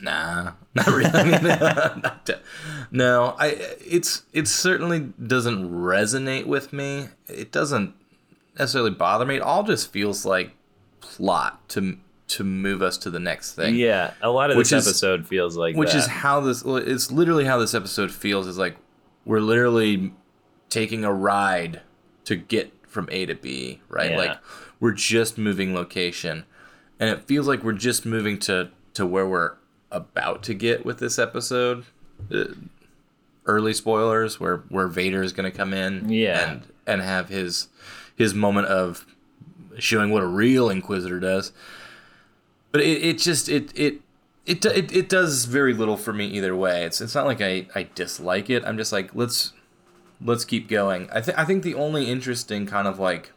[0.00, 1.10] nah, not really.
[1.40, 2.40] Not to-
[2.90, 3.56] no, I.
[3.80, 7.08] It's it certainly doesn't resonate with me.
[7.26, 7.94] It doesn't
[8.58, 9.36] necessarily bother me.
[9.36, 10.50] It all just feels like
[11.00, 11.96] plot to
[12.28, 13.74] to move us to the next thing.
[13.76, 15.98] yeah a lot of Which this is- episode feels like which that.
[15.98, 18.76] is how this it's literally how this episode feels is like
[19.24, 20.12] we're literally
[20.70, 21.80] taking a ride
[22.24, 24.16] to get from a to b right Yeah.
[24.16, 24.38] like
[24.80, 26.44] we're just moving location
[27.00, 29.54] and it feels like we're just moving to to where we're
[29.90, 31.84] about to get with this episode
[32.32, 32.44] Uh,
[33.46, 36.50] early spoilers where where vader is going to come in Yeah.
[36.50, 37.68] and and have his
[38.16, 39.04] his moment of
[39.78, 41.52] showing what a real inquisitor does
[42.70, 44.00] but it, it just it it
[44.46, 46.84] it, it it does very little for me either way.
[46.84, 48.62] It's it's not like I, I dislike it.
[48.66, 49.53] I'm just like let's
[50.24, 51.08] let's keep going.
[51.12, 53.30] I think I think the only interesting kind of like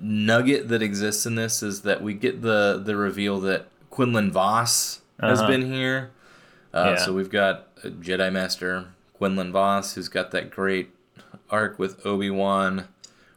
[0.00, 5.00] nugget that exists in this is that we get the the reveal that Quinlan Vos
[5.20, 5.48] has Uh-huh.
[5.50, 6.10] been here.
[6.72, 7.04] Uh, Yeah.
[7.04, 10.90] So we've got a Jedi Master Quinlan Vos, who's got that great
[11.50, 12.88] arc with Obi Wan,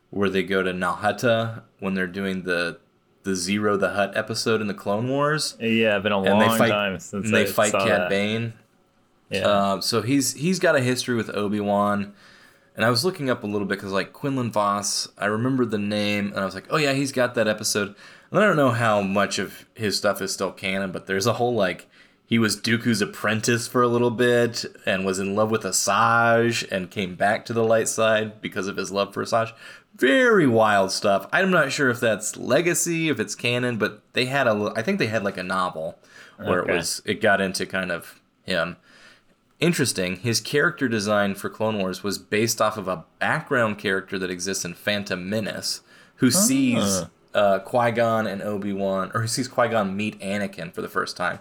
[0.10, 2.80] where they go to Nal Hutta when they're doing the
[3.24, 6.58] the Ziro the Hutt episode in the Clone Wars, Yeah, been a long and they
[6.58, 8.10] fight time since and they I fight saw Cad that.
[8.10, 8.53] Bane.
[9.30, 9.47] Yeah.
[9.47, 12.13] Uh, so he's he's got a history with Obi Wan,
[12.75, 15.78] and I was looking up a little bit because like Quinlan Vos, I remembered the
[15.78, 17.95] name, and I was like, oh yeah, he's got that episode.
[18.32, 21.34] And I don't know how much of his stuff is still canon, but there's a
[21.34, 21.88] whole like
[22.25, 26.91] he was Dooku's apprentice for a little bit and was in love with Asajj and
[26.91, 29.53] came back to the light side because of his love for Asajj.
[29.95, 31.28] Very wild stuff.
[31.32, 34.99] I'm not sure if that's legacy, if it's canon, but they had a I think
[34.99, 35.97] they had like a novel
[36.38, 36.73] where Okay.
[36.73, 38.75] it was it got into kind of him
[39.60, 40.18] interesting.
[40.18, 44.66] His character design for Clone Wars was based off of a background character that exists
[44.66, 45.82] in Phantom Menace,
[46.16, 47.03] who sees
[47.34, 50.89] uh, Qui Gon and Obi Wan, or who sees Qui Gon meet Anakin for the
[50.89, 51.39] first time.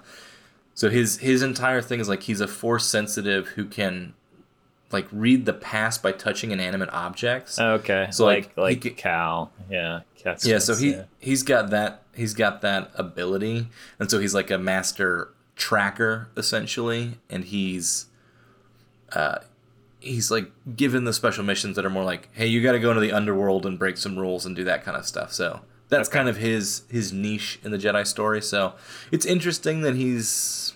[0.74, 4.12] So his his entire thing is like he's a force sensitive who can
[4.92, 7.58] like read the past by touching inanimate objects.
[7.58, 8.08] okay.
[8.10, 9.50] so, like, like like, Cal.
[9.70, 10.00] Yeah.
[10.42, 11.04] Yeah, so he yeah.
[11.20, 13.68] he's got that he's got that ability,
[14.00, 18.06] and so he's like a master tracker essentially, and he's
[19.12, 19.38] uh
[20.00, 22.90] he's like given the special missions that are more like, hey, you got to go
[22.90, 25.32] into the underworld and break some rules and do that kind of stuff.
[25.32, 28.42] So that's kind of his his niche in the Jedi story.
[28.42, 28.74] So
[29.10, 30.74] it's interesting that he's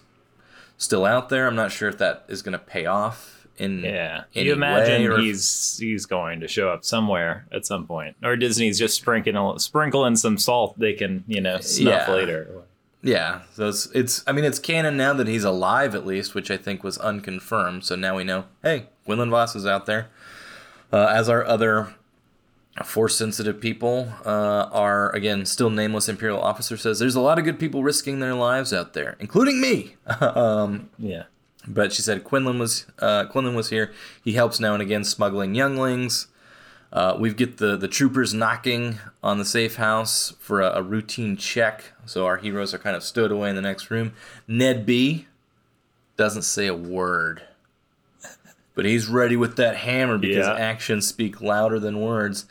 [0.79, 1.47] still out there.
[1.47, 4.25] I'm not sure if that is going to pay off in Yeah.
[4.35, 7.87] any You imagine way or if- he's he's going to show up somewhere at some
[7.87, 12.15] point, or Disney's just sprinkling sprinkling some salt they can you know snuff Yeah.
[12.15, 12.63] later.
[13.03, 16.51] Yeah, so it's, it's I mean it's canon now that he's alive at least, which
[16.51, 17.85] I think was unconfirmed.
[17.85, 20.09] So now we know, hey, Quinlan Vos is out there,
[20.93, 21.95] uh, as are other
[22.85, 24.13] force sensitive people.
[24.25, 28.21] Uh, are again still nameless Imperial officer says there's a lot of good people risking
[28.21, 29.97] their lives out there, including me.
[30.21, 31.25] um, Yeah.
[31.67, 33.93] but she said Quinlan was uh, Quinlan was here.
[34.23, 36.27] He helps now and again smuggling younglings.
[36.93, 41.37] Uh, we get the the troopers knocking on the safe house for a, a routine
[41.37, 41.93] check.
[42.11, 44.15] So our heroes are kind of stowed away in the next room.
[44.49, 45.29] Ned B
[46.17, 47.41] doesn't say a word,
[48.75, 50.55] but he's ready with that hammer because Yeah.
[50.55, 52.47] actions speak louder than words.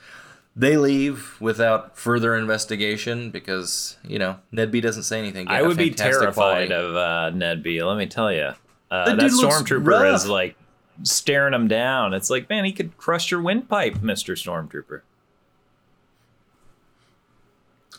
[0.55, 5.49] They leave without further investigation because you know Ned B doesn't say anything.
[5.49, 6.33] I would be terrified
[6.69, 6.73] quality.
[6.73, 7.83] of uh, Ned B.
[7.83, 8.53] Let me tell you,
[8.89, 10.55] uh, That stormtrooper is like
[11.03, 12.13] staring him down.
[12.13, 15.01] It's like, man, he could crush your windpipe, Mister Stormtrooper.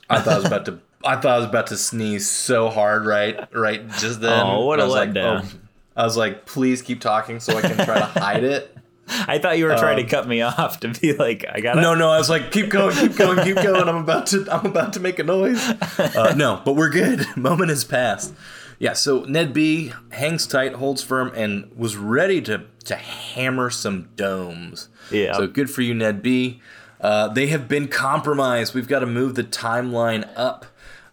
[0.08, 0.80] I thought I was about to.
[1.04, 4.44] I thought I was about to sneeze so hard, right, right, just then.
[4.46, 5.44] Oh, what I a was like, letdown.
[5.44, 5.58] oh.
[5.96, 8.76] I was like, please keep talking so I can try to hide it.
[9.08, 11.76] I thought you were trying Um, to cut me off to be like, I got
[11.76, 13.88] No, no, I was like, keep going, keep going, keep going.
[13.88, 15.60] I'm about to, I'm about to make a noise.
[15.98, 17.26] Uh, no, but we're good.
[17.36, 18.32] Moment has passed.
[18.78, 18.92] Yeah.
[18.92, 24.88] So Ned B hangs tight, holds firm, and was ready to to hammer some domes.
[25.10, 25.32] Yeah.
[25.36, 26.62] So good for you, Ned B.
[27.00, 28.74] Uh, they have been compromised.
[28.74, 30.66] We've got to move the timeline up.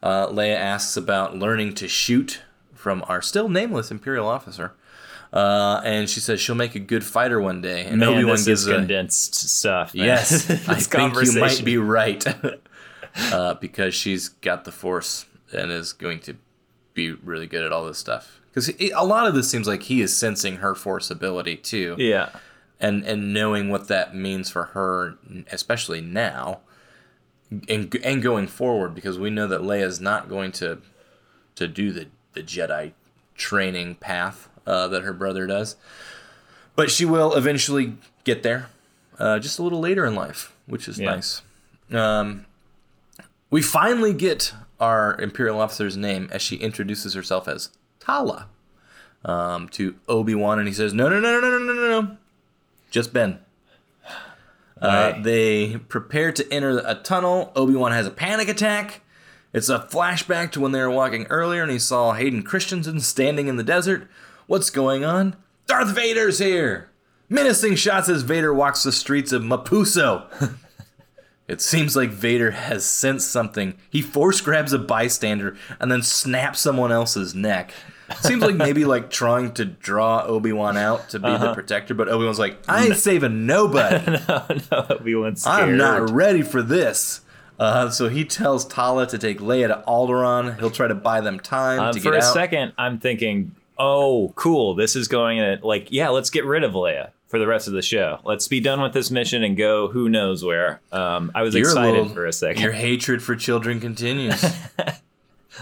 [0.03, 2.41] Uh, Leia asks about learning to shoot
[2.73, 4.73] from our still nameless Imperial officer.
[5.33, 7.85] Uh, and she says she'll make a good fighter one day.
[7.85, 9.93] And Man, Obi-Wan gives a, condensed stuff.
[9.93, 10.05] man.
[10.05, 12.25] Yes, I think you might be right.
[13.33, 16.35] uh, because she's got the force and is going to
[16.93, 18.39] be really good at all this stuff.
[18.47, 22.29] Because a lot of this seems like he is sensing her force ability too, Yeah.
[22.79, 25.15] and and knowing what that means for her,
[25.51, 26.61] especially now,
[27.69, 28.93] and and going forward.
[28.95, 30.79] Because we know that Leia is not going to
[31.55, 32.93] to do the the Jedi
[33.35, 35.75] training path uh, that her brother does,
[36.75, 37.93] but she will eventually
[38.23, 38.69] get there,
[39.19, 41.11] uh, just a little later in life, which is Yeah.
[41.15, 41.41] nice.
[41.91, 42.45] Um,
[43.49, 47.69] we finally get our Imperial officer's name as she introduces herself as
[47.99, 48.47] Tala
[49.23, 52.17] um, to Obi Wan, and he says, "No, no, no, no, no, no, no, no,
[52.91, 53.39] just Ben."
[54.82, 57.51] Uh, they prepare to enter a tunnel.
[57.55, 59.01] Obi Wan has a panic attack.
[59.53, 63.47] It's a flashback to when they were walking earlier, and he saw Hayden Christensen standing
[63.47, 64.07] in the desert.
[64.45, 65.36] What's going on?
[65.65, 66.89] Darth Vader's here!
[67.30, 70.55] Menacing shots as Vader walks the streets of Mapuzo.
[71.47, 73.78] It seems like Vader has sensed something.
[73.89, 77.71] He force grabs a bystander and then snaps someone else's neck.
[78.22, 82.08] Seems like maybe like trying to draw Obi Wan out to be the protector, but
[82.08, 84.12] Obi Wan's like, I ain't saving nobody.
[84.30, 85.70] no, no, Obi Wan's scared.
[85.70, 87.22] I'm not ready for this.
[87.60, 90.58] Uh, so he tells Tala to take Leia to Alderaan.
[90.60, 94.76] He'll try to buy them time Um, to for a second, I'm thinking, oh, cool.
[94.76, 97.74] This is going to like, yeah, let's get rid of Leia for the rest of
[97.74, 98.20] the show.
[98.24, 100.82] Let's be done with this mission and go who knows where.
[100.91, 102.62] Um, I was excited little- for a second.
[102.62, 104.45] Your hatred for children continues.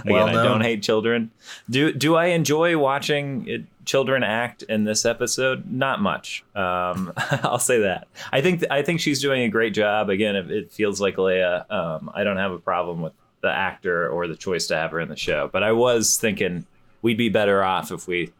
[0.01, 1.31] Again, well I don't hate children.
[1.69, 5.71] Do do I enjoy watching it, children act in this episode?
[5.71, 6.43] Not much.
[6.55, 8.07] Um, I'll say that.
[8.31, 10.09] I think I think she's doing a great job.
[10.09, 11.69] Again, it, it feels like Leia.
[11.71, 14.99] Um, I don't have a problem with the actor or the choice to have her
[14.99, 16.65] in the show, but I was thinking
[17.01, 18.31] we'd be better off if we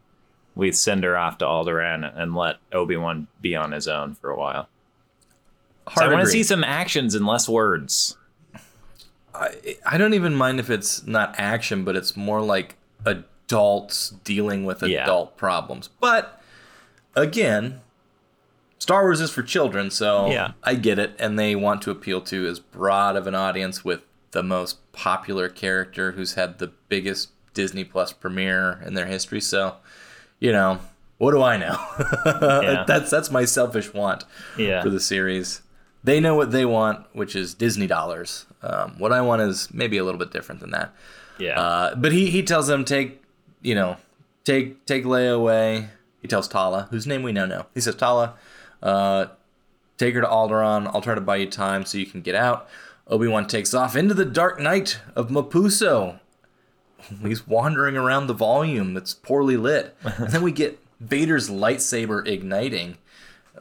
[0.56, 4.30] we send her off to Alderaan and let Obi Wan be on his own for
[4.30, 4.68] a while.
[5.96, 8.16] So I want to see some actions and less words.
[9.36, 14.64] I, I don't even mind if it's not action, but it's more like adults dealing
[14.64, 15.04] with Yeah.
[15.04, 15.88] adult problems.
[16.00, 16.40] But
[17.14, 17.80] again,
[18.78, 20.52] Star Wars is for children, so Yeah.
[20.62, 21.14] I get it.
[21.18, 24.00] And they want to appeal to as broad of an audience with
[24.32, 29.40] the most popular character who's had the biggest Disney Plus premiere in their history.
[29.40, 29.76] So,
[30.40, 30.78] you know,
[31.18, 31.78] what do I know?
[32.26, 32.84] Yeah.
[32.86, 34.24] that's that's my selfish want
[34.58, 34.82] Yeah.
[34.82, 35.62] for the series.
[36.04, 38.46] They know what they want, which is Disney dollars.
[38.62, 40.94] Um, what I want is maybe a little bit different than that.
[41.38, 41.60] Yeah.
[41.60, 43.22] Uh, but he he tells them take
[43.62, 43.96] you know
[44.44, 45.90] take take Leia away.
[46.22, 47.66] He tells Tala, whose name we now know.
[47.74, 48.34] He says Tala,
[48.82, 49.26] uh,
[49.96, 50.86] take her to Alderaan.
[50.92, 52.68] I'll try to buy you time so you can get out.
[53.08, 56.18] Obi Wan takes off into the dark night of Mapuzo.
[57.22, 62.96] He's wandering around the volume that's poorly lit, and then we get Vader's lightsaber igniting.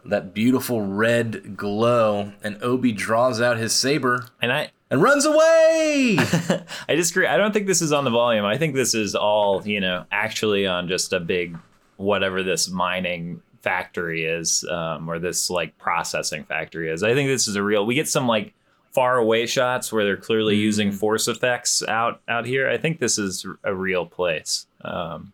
[0.06, 6.18] That beautiful red glow, and Obi draws out his saber and I and runs away.
[6.88, 7.26] I disagree.
[7.28, 8.46] I don't think this is on the volume.
[8.46, 11.58] I think this is all, you know, actually on just a big
[11.98, 17.02] whatever this mining factory is, um, or this like processing factory is.
[17.02, 17.84] I think this is a real.
[17.86, 18.54] We get some like
[18.94, 20.94] far away shots where they're clearly using Mm.
[21.00, 22.70] force effects out out here.
[22.70, 24.68] I think this is a real place.
[24.84, 25.34] Um,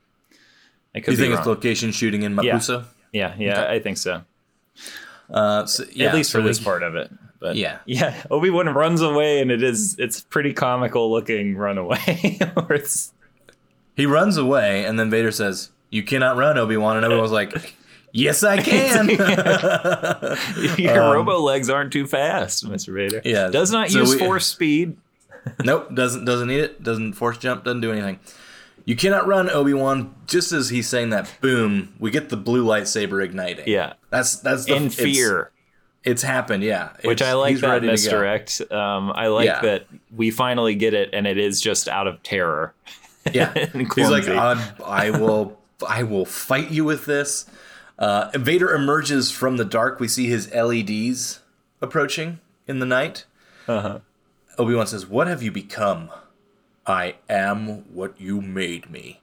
[0.96, 1.40] I could you think wrong.
[1.40, 2.56] it's location shooting in Yeah.
[2.56, 2.86] Mapuzo?
[3.12, 4.22] yeah, yeah, I think so.
[5.30, 7.10] Uh, so, yeah, At least so for this part of it.
[7.40, 7.80] But Yeah.
[7.86, 11.98] yeah, Obi Wan runs away, and it is it's pretty comical looking run away.
[12.70, 13.14] it's
[13.96, 17.74] He runs away, and then Vader says, "You cannot run, Obi Wan," and everyone's like,
[18.12, 19.08] "Yes, I can."
[20.78, 22.94] Your robo legs aren't too fast, Mr.
[22.94, 23.18] Vader.
[23.18, 24.98] Um, Yeah, Does not so use we- force speed.
[25.64, 26.84] nope, doesn't doesn't need it.
[26.84, 27.64] Doesn't force jump.
[27.64, 28.20] Doesn't do anything.
[28.86, 30.14] You cannot run, Obi Wan.
[30.28, 33.66] Just as he's saying that, boom, we get the blue lightsaber igniting.
[33.68, 33.94] Yeah.
[34.10, 35.52] that's that's the, In fear.
[36.04, 36.64] It's, happened.
[36.64, 38.60] Yeah, Which I like that misdirect.
[38.72, 39.62] Um, I like Yeah.
[39.62, 42.74] that we finally get it and it is just out of terror.
[43.32, 44.28] Yeah, he's like.
[44.28, 47.46] I, I will, I will fight you with this.
[48.00, 50.00] Uh, Vader emerges from the dark.
[50.00, 51.40] We see his LEDs
[51.82, 53.26] approaching in the night.
[53.68, 54.00] Uh-huh.
[54.58, 56.10] Obi Wan says, "What have you become?
[56.86, 59.22] I am what you made me."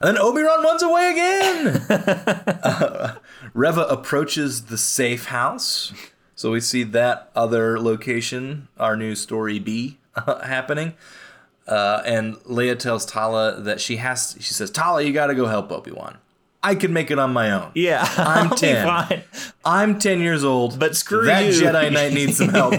[0.00, 1.66] And then Obi Wan runs away again.
[2.62, 3.14] uh,
[3.54, 5.92] Reva approaches the safe house,
[6.34, 9.98] so we see that other location, our new story B,
[10.44, 10.94] happening.
[11.66, 14.36] Uh, and Leia tells Tala that she has.
[14.38, 16.18] She says, "Tala, you got to go help Obi Wan.
[16.62, 17.70] I can make it on my own.
[17.74, 18.04] Yeah.
[18.16, 18.84] I'm I'll be 10.
[18.84, 19.22] fine.
[19.64, 21.52] I'm ten years old, But screw that you.
[21.52, 22.74] Jedi Knight needs some help.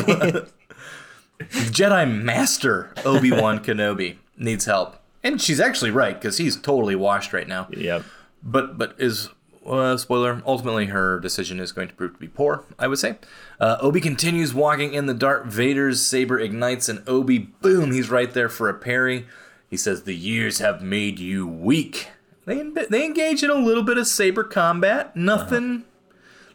[1.39, 7.33] Jedi Master Obi Wan Kenobi needs help, and she's actually right because he's totally washed
[7.33, 7.67] right now.
[7.71, 8.03] Yep.
[8.43, 9.29] But but is
[9.65, 12.63] uh, spoiler ultimately her decision is going to prove to be poor.
[12.79, 13.17] I would say.
[13.59, 15.45] Uh, Obi continues walking in the dark.
[15.47, 19.27] Vader's saber ignites, and Obi boom, he's right there for a parry.
[19.69, 22.09] He says, "The years have made you weak."
[22.45, 25.15] They they engage in a little bit of saber combat.
[25.15, 25.83] Nothing.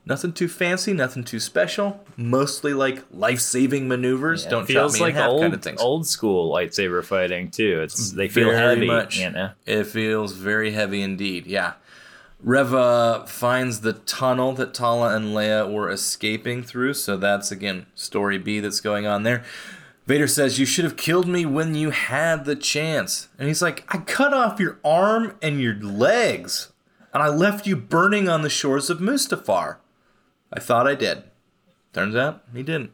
[0.05, 2.05] Nothing too fancy, nothing too special.
[2.17, 4.45] Mostly like life-saving maneuvers.
[4.45, 5.81] Don't chop feels me like in half old kind of things.
[5.81, 7.81] old school lightsaber fighting too.
[7.83, 9.19] It's they feel Very heavy, much.
[9.21, 9.51] you know.
[9.65, 11.47] It feels very heavy indeed.
[11.47, 11.75] Yeah.
[12.43, 18.39] Reva finds the tunnel that Tala and Leia were escaping through, so that's again story
[18.39, 19.45] B that's going on there.
[20.07, 23.29] Vader says, You should have killed me when you had the chance.
[23.39, 26.73] And he's like, I cut off your arm and your legs,
[27.15, 29.77] and I left you burning on the shores of Mustafar.
[30.53, 31.25] I thought I did.
[31.93, 32.93] Turns out he didn't.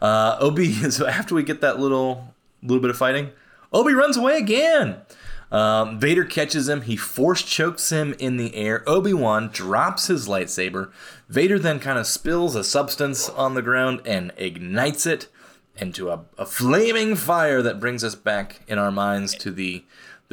[0.00, 3.30] Uh, Obi, so after we get that little little bit of fighting,
[3.72, 4.96] Obi runs away again.
[5.52, 6.82] Um, Vader catches him.
[6.82, 8.82] He force chokes him in the air.
[8.88, 10.90] Obi Wan drops his lightsaber.
[11.28, 15.28] Vader then kind of spills a substance on the ground and ignites it
[15.76, 19.84] into a, a flaming fire that brings us back in our minds to the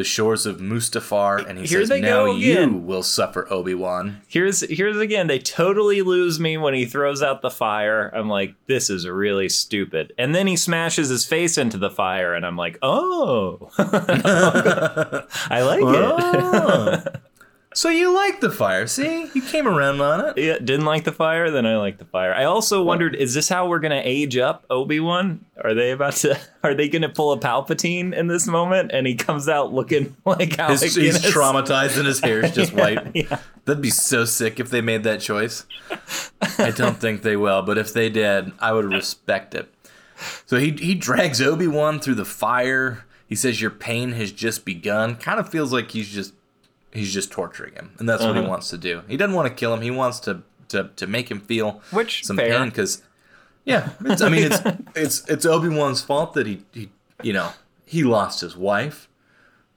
[0.02, 4.62] the shores of Mustafar, and he Here says, "Now you will suffer, Obi Wan." Here's
[4.62, 5.28] here's again.
[5.28, 8.10] They totally lose me when he throws out the fire.
[8.16, 10.12] I'm like, this is really stupid.
[10.18, 15.82] And then he smashes his face into the fire, and I'm like, oh, I like
[15.82, 15.86] it.
[15.86, 17.04] Oh.
[17.74, 18.86] So you like the fire?
[18.86, 20.38] See, you came around on it.
[20.38, 21.50] yeah, didn't like the fire.
[21.52, 22.34] Then I like the fire.
[22.34, 25.46] I also wondered, is this how we're gonna age up Obi Wan?
[25.64, 26.38] Are they about to?
[26.64, 28.92] Are they gonna pull a Palpatine in this moment?
[28.92, 32.74] And he comes out looking like Alec His, he's traumatized and his hair is just
[32.76, 33.16] white.
[33.16, 33.40] yeah.
[33.64, 35.66] That'd be so sick if they made that choice.
[36.58, 39.74] I don't think they will, but if they did, I would respect it.
[40.46, 43.06] So he he drags Obi Wan through the fire.
[43.28, 45.16] He says your pain has just begun.
[45.16, 46.34] Kind of feels like he's just
[46.94, 48.50] he's just torturing him, and that's what he Uh-huh.
[48.50, 49.02] wants to do.
[49.08, 49.82] He doesn't want to kill him.
[49.82, 52.58] He wants to to to make him feel Which, some fair.
[52.60, 53.02] pain because
[53.66, 54.62] yeah, it's, I mean it's
[54.96, 56.90] it's it's Obi Wan's fault that he he
[57.22, 57.52] you know
[57.86, 59.08] he lost his wife,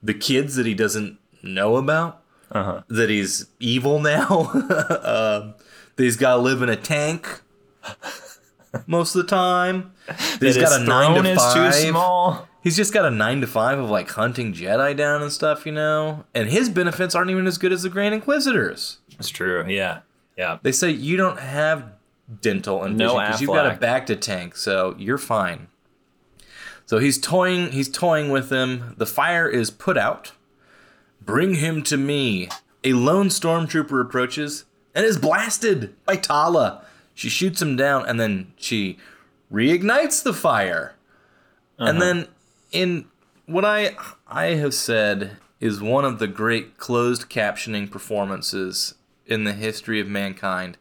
[0.01, 2.81] the kids that he doesn't know about Uh-huh.
[2.87, 4.49] that he's evil now.
[5.03, 5.53] um,
[5.95, 7.41] that he's got to live in a tank
[8.87, 9.91] most of the time.
[10.07, 11.73] That he's That got a nine to is five.
[11.73, 12.47] too small.
[12.65, 15.71] He's just got a nine to five of like hunting Jedi down and stuff, you
[15.71, 16.25] know.
[16.33, 18.97] And his benefits aren't even as good as the Grand Inquisitors.
[19.19, 19.63] It's true.
[19.67, 19.99] Yeah.
[20.35, 20.57] Yeah.
[20.63, 21.93] They say you don't have
[22.41, 25.67] dental and No vision because you've got a back to tank, so you're fine.
[26.87, 27.71] So he's toying.
[27.71, 28.95] He's toying with them.
[28.97, 30.31] The fire is put out.
[31.21, 32.49] Bring him to me.
[32.83, 36.83] A lone stormtrooper approaches and is blasted by Tala.
[37.13, 38.97] She shoots him down and then she
[39.53, 40.95] reignites the fire.
[41.77, 41.99] And uh-huh.
[41.99, 42.27] then
[42.75, 43.05] in
[43.45, 43.95] what I
[44.27, 48.95] I have said is one of the great closed captioning performances
[49.25, 50.77] in the history of mankind.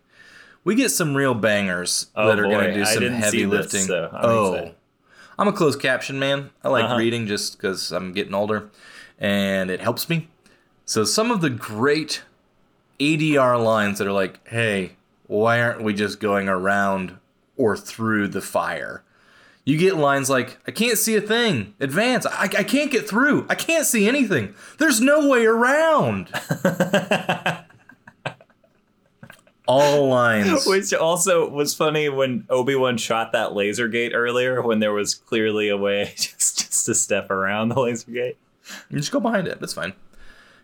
[0.65, 3.73] We get some real bangers Oh, that are going to do some heavy see this,
[3.73, 3.83] lifting.
[3.87, 4.75] so I'm oh, excited.
[5.39, 6.51] I'm a closed caption man.
[6.63, 6.97] I like Uh-huh.
[6.97, 8.71] reading just because I'm getting older,
[9.19, 10.29] and it helps me.
[10.87, 12.23] So some of the great
[13.01, 14.93] ADR lines that are like, "Hey,
[15.27, 17.17] why aren't we just going around
[17.57, 19.03] or through the fire?"
[19.65, 21.75] You get lines like, "I can't see a thing.
[21.81, 22.27] Advance.
[22.27, 23.47] I, I can't get through.
[23.49, 24.55] I can't see anything.
[24.79, 26.29] There's no way around."
[29.67, 30.67] All lines.
[30.67, 35.15] Which also was funny when Obi Wan shot that laser gate earlier, when there was
[35.15, 38.37] clearly a way just just to step around the laser gate.
[38.91, 39.61] You just go behind it.
[39.61, 39.95] That's fine.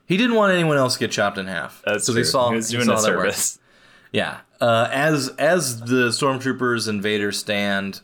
[0.05, 1.83] He didn't want anyone else to get chopped in half.
[1.87, 2.21] That's so true.
[2.21, 3.21] he saw he was doing saw a that work.
[3.33, 3.59] service.
[4.13, 4.41] Yeah.
[4.61, 8.03] Uh, as as the stormtroopers and Vader stand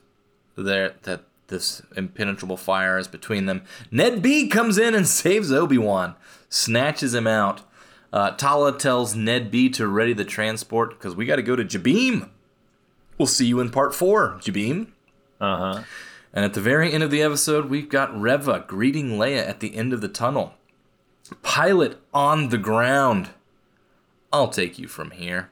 [0.63, 3.63] there, that this impenetrable fire is between them.
[3.91, 6.15] Ned B comes in and saves Obi Wan,
[6.49, 7.63] snatches him out.
[8.13, 11.65] Uh, Tala tells Ned B to ready the transport because we got to go to
[11.65, 12.31] Jabiim.
[13.19, 14.89] We'll see you in part four, Jabiim.
[15.41, 15.83] Uh huh.
[16.33, 19.75] And at the very end of the episode, we've got Reva greeting Leia at the
[19.75, 20.55] end of the tunnel.
[21.43, 23.31] Pilot on the ground.
[24.33, 25.51] I'll take you from here.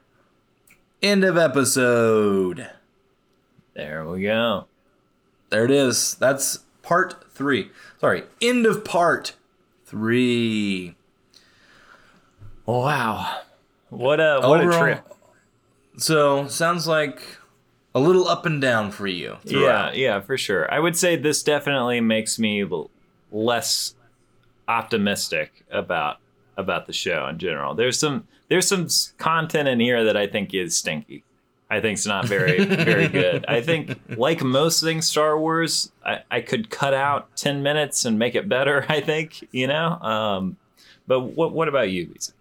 [1.02, 2.70] End of episode.
[3.74, 4.66] There we go.
[5.54, 6.14] There it is.
[6.16, 7.70] That's part three.
[8.00, 9.34] Sorry, end of part
[9.84, 10.96] three.
[12.66, 13.42] Wow.
[13.88, 15.08] What a what Overall- a trip.
[15.96, 17.22] So, sounds like
[17.94, 19.36] a little up and down for you.
[19.44, 19.96] Yeah, throughout.
[19.96, 20.68] yeah, for sure.
[20.74, 22.68] I would say this definitely makes me
[23.30, 23.94] less
[24.66, 26.16] optimistic about
[26.56, 27.74] about the show in general.
[27.76, 28.88] There's some there's some
[29.18, 31.22] content in here that I think is stinky.
[31.70, 33.44] I think it's not very very good.
[33.46, 38.18] I think like most things Star Wars, I, I could cut out 10 minutes and
[38.18, 39.98] make it better, I think, you know?
[40.00, 40.56] Um
[41.06, 42.32] but what what about you, Lisa?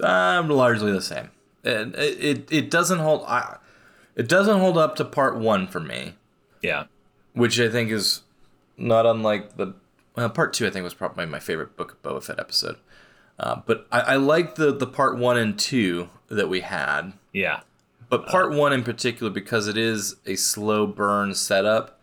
[0.00, 1.30] I'm largely the same.
[1.64, 3.24] And it, it, it doesn't hold.
[3.26, 3.56] I,
[4.14, 6.14] it doesn't hold up to part one for me.
[6.62, 6.84] Yeah.
[7.34, 8.22] which I think is
[8.76, 9.74] not unlike the
[10.16, 10.66] well, part two.
[10.66, 12.76] I think was probably my favorite Book of Boba Fett episode.
[13.38, 17.12] Uh, but I, I like the the part one and two that we had.
[17.32, 17.60] Yeah.
[18.08, 22.00] But part one in particular, because it is a slow burn setup,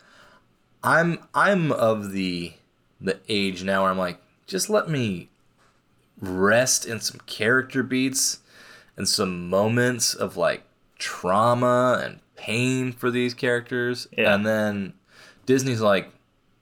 [0.84, 2.54] I'm I'm of the
[3.00, 5.30] the age now where I'm like, just let me
[6.20, 8.40] rest in some character beats
[8.96, 10.64] and some moments of like
[11.00, 14.08] trauma and pain for these characters.
[14.18, 14.36] Yeah.
[14.36, 14.94] And then
[15.46, 16.12] Disney's like,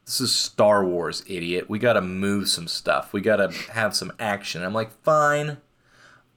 [0.05, 1.69] this is Star Wars, idiot.
[1.69, 3.13] We gotta move some stuff.
[3.13, 4.63] We gotta have some action.
[4.63, 5.57] I'm like, fine,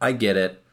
[0.01, 0.64] I get it.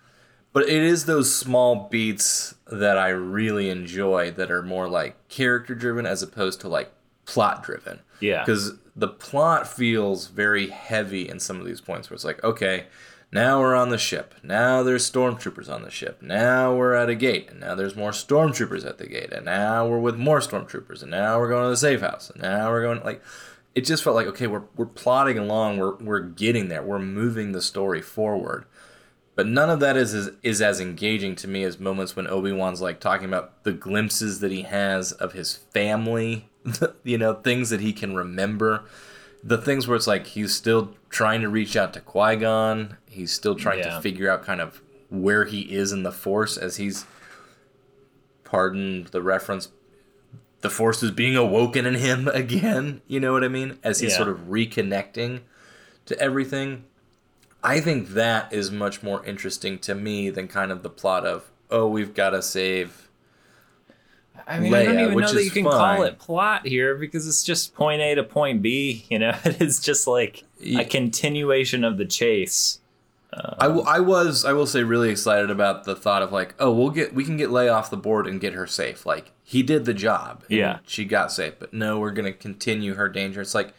[0.53, 5.75] But it is those small beats that I really enjoy that are more like character
[5.75, 6.91] driven as opposed to like
[7.25, 8.01] plot driven.
[8.19, 8.43] Yeah.
[8.43, 12.87] Because the plot feels very heavy in some of these points where it's like, okay,
[13.31, 14.35] now we're on the ship.
[14.43, 16.21] Now there's stormtroopers on the ship.
[16.21, 17.49] Now we're at a gate.
[17.49, 19.31] And now there's more stormtroopers at the gate.
[19.31, 21.01] And now we're with more stormtroopers.
[21.01, 22.29] And now we're going to the safe house.
[22.29, 23.23] And now we're going like
[23.73, 27.51] it just felt like okay, we're we're plodding along, we're we're getting there, we're moving
[27.51, 28.65] the story forward.
[29.35, 32.51] But none of that is, is is as engaging to me as moments when Obi
[32.51, 36.49] Wan's like talking about the glimpses that he has of his family,
[37.03, 38.83] you know, things that he can remember,
[39.43, 43.31] the things where it's like he's still trying to reach out to Qui Gon, he's
[43.31, 43.95] still trying Yeah.
[43.95, 47.05] to figure out kind of where he is in the Force as he's,
[48.43, 49.69] pardon the reference,
[50.61, 53.01] the Force is being awoken in him again.
[53.07, 53.79] You know what I mean?
[53.83, 54.17] As he's Yeah.
[54.17, 55.39] sort of reconnecting
[56.05, 56.83] to everything.
[57.63, 61.51] I think that is much more interesting to me than kind of the plot of
[61.69, 63.07] oh we've got to save.
[64.47, 65.73] I mean, I don't even know that you can fine.
[65.97, 69.05] call it plot here because it's just point A to point B.
[69.11, 72.79] You know, it's just like a continuation of the chase.
[73.33, 76.69] I, w- I was I will say really excited about the thought of like oh
[76.73, 79.63] we'll get we can get Leia off the board and get her safe like he
[79.63, 80.79] did the job and Yeah.
[80.85, 83.73] she got safe but no we're gonna continue her danger it's like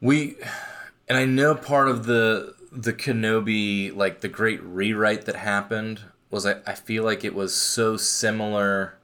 [0.00, 0.34] we
[1.10, 6.46] and I know part of the the Kenobi like the great rewrite that happened was
[6.46, 8.94] I, I feel like it was so similar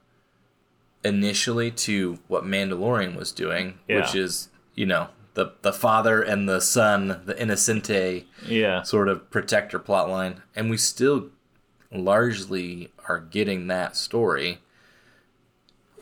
[1.03, 6.61] initially to what Mandalorian was doing which is you know the the father and the
[6.61, 8.81] son the innocente Yeah.
[8.83, 11.29] sort of protector plotline, and we still
[11.91, 14.59] largely are getting that story.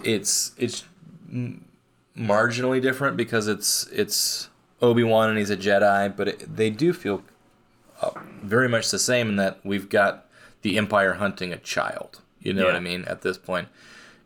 [0.03, 0.85] It's it's
[2.17, 4.49] marginally different because it's it's
[4.81, 7.23] Obi Wan and he's a Jedi, but it, they do feel
[8.01, 8.11] uh,
[8.41, 10.25] very much the same in that we've got
[10.61, 12.21] the Empire hunting a child.
[12.41, 13.05] You know what I mean?
[13.05, 13.69] At this point,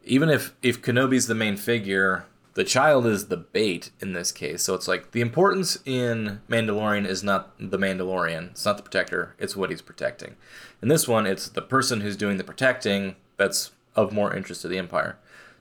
[0.03, 4.63] even if if Kenobi's the main figure, the child is the bait in this case.
[4.63, 9.35] So it's like the importance in Mandalorian is not the Mandalorian, it's not the protector,
[9.39, 10.35] it's what he's protecting.
[10.81, 14.67] In this one, it's the person who's doing the protecting that's of more interest to
[14.67, 15.17] the Empire.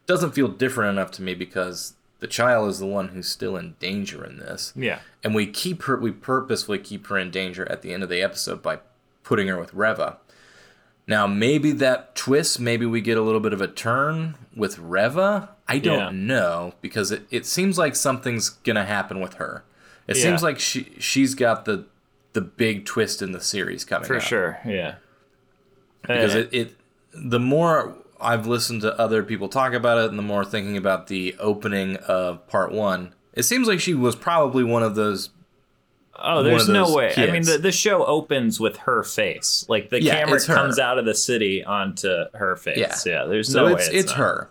[0.07, 3.75] Doesn't feel different enough to me because the child is the one who's still in
[3.79, 4.73] danger in this.
[4.75, 5.01] Yeah.
[5.23, 8.23] And we keep her we purposefully keep her in danger at the end of the
[8.23, 8.81] episode by
[9.23, 10.19] putting her with Reva.
[11.07, 15.51] Now maybe that twist, maybe we get a little bit of a turn with Reva.
[15.69, 16.11] I don't Yeah.
[16.12, 19.64] know because it, it seems like something's gonna happen with her.
[20.07, 20.23] It Yeah.
[20.25, 21.85] seems like she she's got the
[22.35, 24.23] the big twist in the series coming For up.
[24.23, 24.59] sure.
[24.66, 24.97] Yeah.
[26.03, 26.77] Because Eh, it, it
[27.14, 31.07] the more I've listened to other people talk about it and the more thinking about
[31.07, 35.31] the opening of part one, it seems like she was probably one of those
[36.21, 37.14] Oh, there's no way.
[37.16, 39.64] I mean, the, the show opens with her face.
[39.69, 42.77] Like the Yeah, camera it's comes out of the city onto her face.
[43.07, 43.21] Yeah.
[43.23, 43.25] Yeah.
[43.27, 43.95] there's So no it's way.
[43.95, 44.19] it's, not.
[44.19, 44.51] her.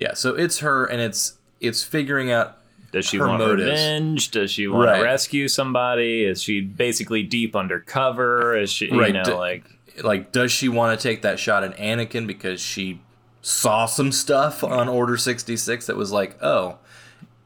[0.00, 2.58] Yeah, so it's her and it's it's figuring out
[2.90, 3.70] Does she her want motives.
[3.70, 4.30] revenge?
[4.32, 4.98] Does she want Right.
[4.98, 6.24] to rescue somebody?
[6.24, 8.56] Is she basically deep undercover?
[8.58, 9.64] Is she, Right, you know, d- like,
[10.02, 13.00] like does she want to take that shot at Anakin because she
[13.42, 16.78] saw some stuff on Order 66 that was like, "Oh,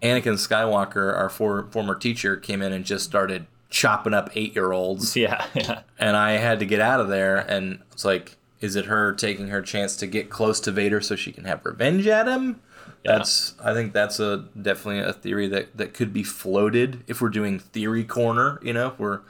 [0.02, 5.46] Anakin Skywalker, our for, former teacher came in and just started chopping up 8-year-olds yeah,
[5.54, 9.12] yeah, and I had to get out of there and it's like is it her
[9.12, 12.60] taking her chance to get close to Vader so she can have revenge at him?
[13.04, 13.16] Yeah.
[13.16, 17.30] That's I think that's a definitely a theory that, that could be floated if we're
[17.30, 19.20] doing theory corner, you know, if we're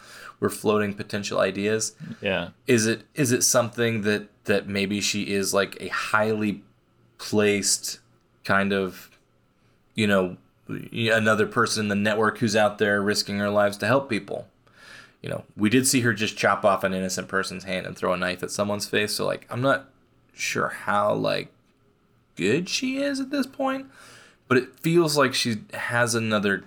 [0.40, 1.94] we're floating potential ideas.
[2.20, 2.48] yeah.
[2.66, 6.62] Is it is it something that that maybe she is like a highly
[7.18, 8.00] placed
[8.44, 9.10] kind of
[9.94, 10.36] you know
[10.68, 14.48] another person in the network who's out there risking her lives to help people
[15.20, 18.12] you know we did see her just chop off an innocent person's hand and throw
[18.12, 19.90] a knife at someone's face so like i'm not
[20.32, 21.52] sure how like
[22.36, 23.86] good she is at this point
[24.48, 26.64] but it feels like she has another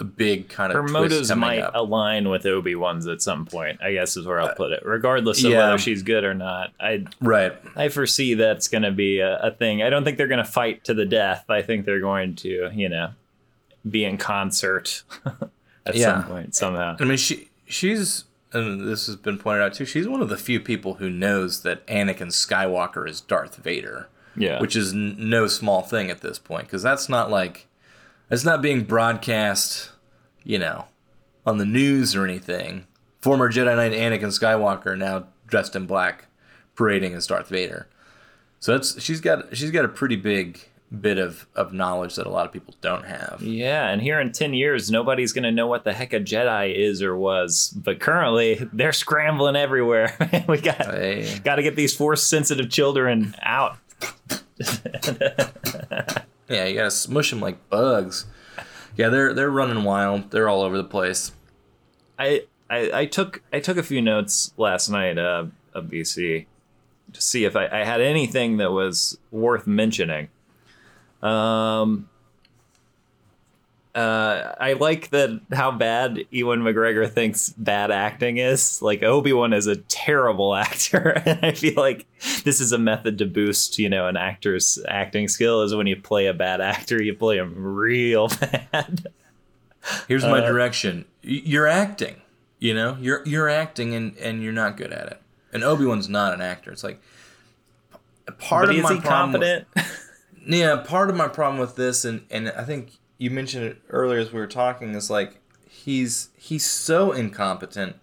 [0.00, 1.74] a big kind of Her motives might up.
[1.74, 3.80] align with Obi Wan's at some point.
[3.82, 5.58] I guess is where I'll uh, put it, regardless of yeah.
[5.58, 6.72] whether she's good or not.
[6.80, 9.82] I right I foresee that's going to be a, a thing.
[9.82, 11.44] I don't think they're going to fight to the death.
[11.48, 13.10] I think they're going to, you know,
[13.88, 15.02] be in concert
[15.86, 16.22] at Yeah.
[16.22, 16.96] some point somehow.
[17.00, 19.84] I mean, she she's and this has been pointed out too.
[19.84, 24.60] She's one of the few people who knows that Anakin Skywalker is Darth Vader, Yeah,
[24.60, 27.68] which is n- no small thing at this point because that's not like
[28.30, 29.90] it's not being broadcast,
[30.44, 30.86] you know,
[31.46, 32.86] on the news or anything.
[33.20, 36.26] Former Jedi Knight Anakin Skywalker now dressed in black,
[36.76, 37.86] parading as Darth Vader.
[38.60, 40.60] So that's she's got she's got a pretty big
[41.00, 43.40] bit of of knowledge that a lot of people don't have.
[43.42, 46.74] Yeah, and here in 10 years, nobody's going to know what the heck a Jedi
[46.74, 47.72] is or was.
[47.76, 50.16] But currently, they're scrambling everywhere.
[50.48, 51.38] we got Hey.
[51.44, 53.76] got to get these force sensitive children out.
[56.50, 58.26] Yeah, you gotta smush them like bugs.
[58.96, 60.32] Yeah, they're they're running wild.
[60.32, 61.30] They're all over the place.
[62.18, 66.46] I, I I took I took a few notes last night uh, of BC
[67.12, 70.28] to see if I, I had anything that was worth mentioning.
[71.22, 72.09] Um,
[73.94, 78.80] uh, I like that how bad Ewan McGregor thinks bad acting is.
[78.80, 82.06] Like Obi Wan is a terrible actor, and I feel like
[82.44, 85.62] this is a method to boost, you know, an actor's acting skill.
[85.62, 89.08] Is when you play a bad actor, you play him real bad.
[90.06, 91.04] Here's my uh, direction.
[91.22, 92.20] You're acting.
[92.60, 95.20] You know, you're you're acting, and and you're not good at it.
[95.52, 96.70] And Obi Wan's not an actor.
[96.70, 97.00] It's like
[98.38, 99.40] part of my problem.
[99.40, 99.66] With,
[100.46, 104.18] yeah, part of my problem with this, and and I think you mentioned it earlier
[104.18, 107.96] as we were talking is like he's he's so incompetent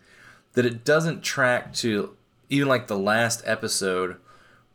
[0.53, 2.15] that it doesn't track to
[2.49, 4.17] even like the last episode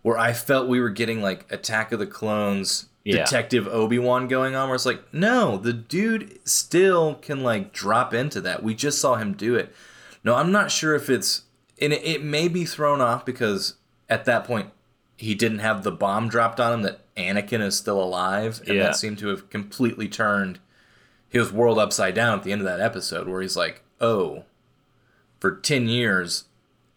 [0.03, 3.19] where I felt we were getting like Attack of the Clones yeah.
[3.19, 8.41] Detective Obi-Wan going on where it's like no, the dude still can like drop into
[8.41, 8.65] that.
[8.65, 9.73] We just saw him do it.
[10.25, 11.43] No, I'm not sure if it's
[11.81, 13.77] and it, it may be thrown off because
[14.09, 14.71] at that point
[15.17, 18.85] he didn't have the bomb dropped on him that Anakin is still alive, and yeah.
[18.85, 20.59] that seemed to have completely turned
[21.29, 24.45] his world upside down at the end of that episode, where he's like, "Oh,
[25.41, 26.45] for ten years,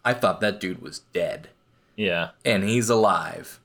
[0.03, 1.49] I thought that dude was dead."
[1.95, 3.59] Yeah, and he's alive.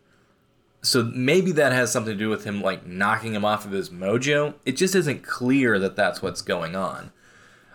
[0.82, 3.90] So maybe that has something to do with him like knocking him off of his
[3.90, 4.54] mojo.
[4.64, 7.12] It just isn't clear that that's what's going on.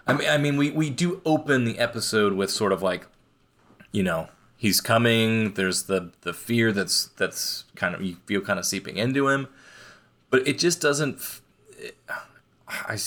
[0.07, 3.07] I mean, I mean, we we do open the episode with sort of like,
[3.91, 4.29] you know,
[4.65, 5.53] he's coming.
[5.53, 9.47] There's the the fear that's that's kind of you feel kind of seeping into him,
[10.31, 11.19] but it just doesn't.
[11.77, 11.95] It,
[12.67, 12.97] I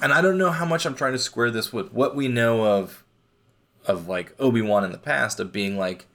[0.00, 2.64] and I don't know how much I'm trying to square this with what we know
[2.64, 3.02] of
[3.84, 6.06] of like Obi Wan in the past of being like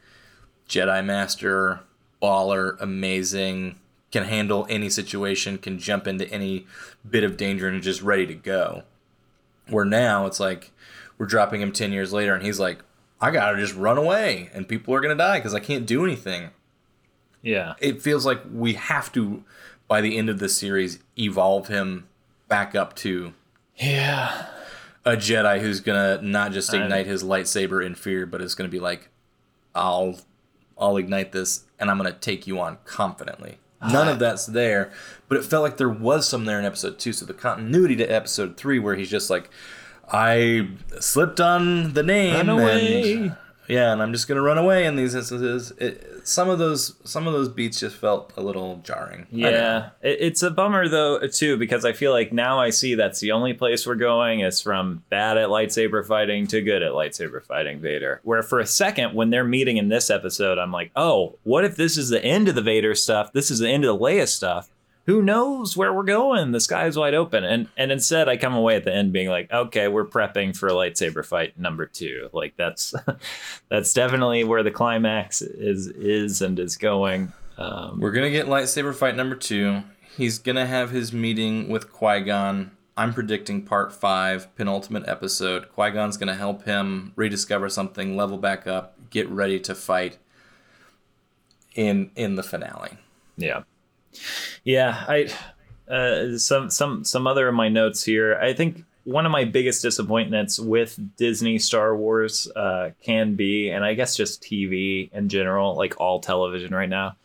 [0.69, 1.81] Jedi Master,
[2.21, 3.77] baller, amazing,
[4.09, 6.65] can handle any situation, can jump into any
[7.07, 8.83] bit of danger and just ready to go.
[9.67, 10.71] Where now it's like
[11.17, 12.79] we're dropping him 10 years later and he's like
[13.21, 16.49] I gotta just run away and people are gonna die because I can't do anything.
[17.41, 17.75] Yeah.
[17.79, 19.43] It feels like we have to,
[19.87, 22.07] by the end of the series, evolve him
[22.47, 23.33] back up to
[23.77, 24.47] Yeah.
[25.05, 28.79] A Jedi who's gonna not just ignite his lightsaber in fear, but is gonna be
[28.79, 29.09] like,
[29.73, 30.19] I'll
[30.77, 33.59] I'll ignite this and I'm gonna take you on confidently.
[33.81, 33.91] Ah.
[33.91, 34.91] None of that's there,
[35.27, 37.13] but it felt like there was some there in episode two.
[37.13, 39.49] So the continuity to episode three, where he's just like,
[40.11, 42.49] I slipped on the name.
[42.49, 43.35] And,
[43.67, 45.71] yeah, and I'm just gonna run away in these instances.
[45.77, 49.27] It, some of those some of those beats just felt a little jarring.
[49.31, 53.19] Yeah, it, it's a bummer though too because I feel like now I see that's
[53.19, 57.43] the only place we're going is from bad at lightsaber fighting to good at lightsaber
[57.43, 58.21] fighting Vader.
[58.23, 61.75] Where for a second when they're meeting in this episode, I'm like, oh, what if
[61.75, 63.33] this is the end of the Vader stuff?
[63.33, 64.69] This is the end of the Leia stuff
[65.05, 66.51] who knows where we're going?
[66.51, 67.43] The sky's wide open.
[67.43, 70.67] And and instead I come away at the end being like, okay, we're prepping for
[70.67, 72.29] a lightsaber fight number two.
[72.33, 72.93] Like that's
[73.69, 77.33] that's definitely where the climax is is and is going.
[77.57, 79.83] Um, we're gonna get lightsaber fight number two.
[80.17, 82.71] He's gonna have his meeting with Qui Gon.
[82.97, 85.69] I'm predicting part five, penultimate episode.
[85.69, 90.17] Qui Gon's gonna help him rediscover something, level back up, get ready to fight
[91.75, 92.97] in in the finale.
[93.37, 93.63] Yeah.
[94.63, 95.29] Yeah, I
[95.91, 98.35] uh, some some some other of my notes here.
[98.35, 103.85] I think one of my biggest disappointments with Disney Star Wars uh, can be, and
[103.85, 107.15] I guess just TV in general, like all television right now.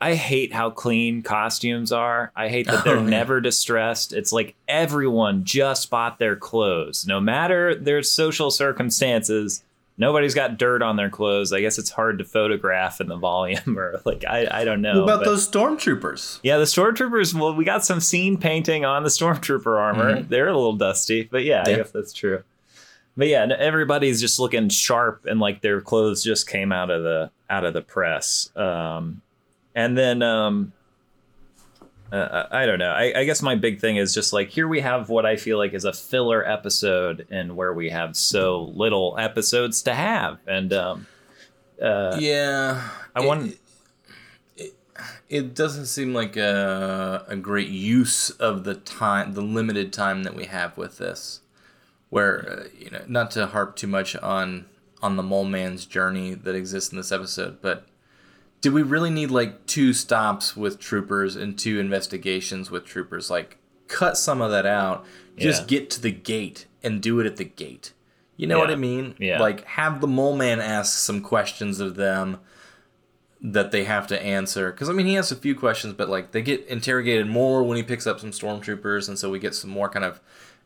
[0.00, 2.30] I hate how clean costumes are.
[2.36, 4.12] I hate that they're oh, never distressed.
[4.12, 9.62] It's like everyone just bought their clothes, no matter their social circumstances
[9.96, 11.52] nobody's got dirt on their clothes.
[11.52, 15.00] I guess it's hard to photograph in the volume or like I, I don't know.
[15.00, 16.40] What about but, those stormtroopers?
[16.42, 17.34] Yeah, the stormtroopers.
[17.34, 20.16] Well, we got some scene painting on the stormtrooper armor.
[20.16, 20.28] Mm-hmm.
[20.28, 22.42] They're a little dusty, but yeah, yeah, I guess that's true.
[23.16, 27.30] But yeah, everybody's just looking sharp and like their clothes just came out of the
[27.48, 28.50] out of the press.
[28.56, 29.22] Um,
[29.74, 30.72] and then um,
[32.14, 32.92] uh, I don't know.
[32.92, 35.58] I, I, guess my big thing is just like here we have what I feel
[35.58, 40.72] like is a filler episode, and where we have so little episodes to have, and
[40.72, 41.06] um,
[41.82, 43.52] uh, yeah, I want.
[43.52, 43.58] It,
[44.56, 44.74] it,
[45.28, 50.36] it, doesn't seem like a, a great use of the time, the limited time that
[50.36, 51.40] we have with this.
[52.10, 54.66] Where uh, you know, not to harp too much on
[55.02, 57.88] on the mole man's journey that exists in this episode, but
[58.64, 63.28] did we really need like two stops with troopers and two investigations with troopers?
[63.28, 63.58] Like,
[63.88, 65.04] cut some of that out.
[65.36, 65.66] Just yeah.
[65.66, 67.92] get to the gate and do it at the gate.
[68.38, 68.62] You know yeah.
[68.62, 69.16] what I mean?
[69.18, 69.38] Yeah.
[69.38, 72.40] Like, have the mole man ask some questions of them
[73.42, 74.72] that they have to answer.
[74.72, 77.76] Because, I mean, he asks a few questions, but like, they get interrogated more when
[77.76, 80.22] he picks up some stormtroopers, and so we get some more kind of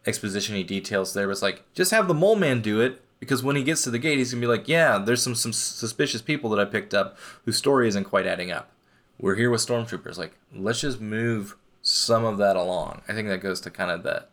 [0.06, 1.26] expositiony details there.
[1.26, 3.90] But it's like, just have the mole man do it because when he gets to
[3.90, 6.94] the gate, he's gonna be like, "Yeah, there's some some suspicious people that I picked
[6.94, 8.70] up whose story isn't quite adding up.
[9.20, 10.16] We're here with stormtroopers.
[10.18, 13.02] Like, let's just move some of that along.
[13.08, 14.30] I think that goes to kind of that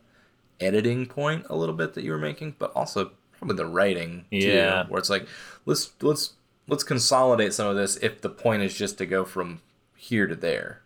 [0.60, 4.38] editing point a little bit that you were making, but also probably the writing too,
[4.38, 4.86] Yeah.
[4.88, 5.26] where it's like
[5.66, 6.34] let's let's
[6.68, 9.60] let's consolidate some of this if the point is just to go from
[9.94, 10.80] here to there.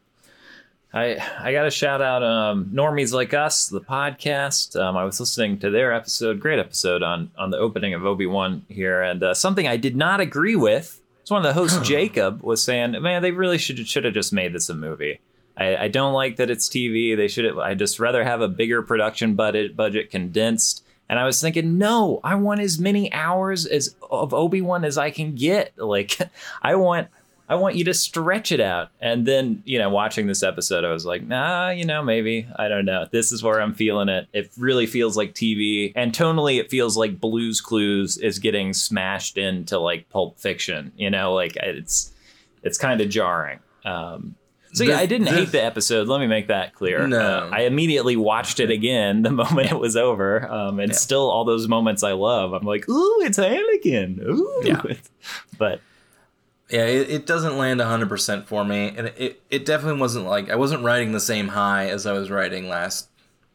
[0.93, 4.81] I I got to shout out um, Normies Like Us, the podcast.
[4.81, 8.27] Um, I was listening to their episode, great episode on on the opening of Obi
[8.27, 11.01] Wan here, and uh, something I did not agree with.
[11.21, 14.33] It's one of the hosts, Jacob, was saying, "Man, they really should should have just
[14.33, 15.21] made this a movie."
[15.57, 17.17] I, I don't like that it's TV.
[17.17, 17.59] They should.
[17.59, 20.85] I just rather have a bigger production budget budget condensed.
[21.09, 24.97] And I was thinking, no, I want as many hours as of Obi Wan as
[24.97, 25.77] I can get.
[25.77, 26.17] Like,
[26.63, 27.09] I want
[27.51, 28.91] I want you to stretch it out.
[29.01, 32.47] And then, you know, watching this episode, I was like, nah, you know, maybe.
[32.57, 33.07] I don't know.
[33.11, 34.29] This is where I'm feeling it.
[34.33, 35.93] It really feels like TV.
[35.97, 40.93] And tonally, it feels like Blues Clues is getting smashed into like Pulp Fiction.
[40.97, 42.13] You know, like it's
[42.63, 43.59] it's kind of jarring.
[43.85, 44.37] Um,
[44.73, 46.07] so yeah, The- I didn't the- hate the episode.
[46.07, 47.09] Let me make that clear.
[47.09, 47.19] No.
[47.19, 50.97] Uh, I immediately watched it again the moment it was over, um, and Yeah.
[50.97, 52.53] still all those moments I love.
[52.53, 54.23] I'm like, ooh, it's Anakin.
[54.25, 54.83] Ooh, Yeah.
[55.59, 55.81] but
[56.71, 58.95] Yeah, it, it doesn't land 100% for me.
[58.97, 62.31] And it, it definitely wasn't like, I wasn't riding the same high as I was
[62.31, 63.09] riding last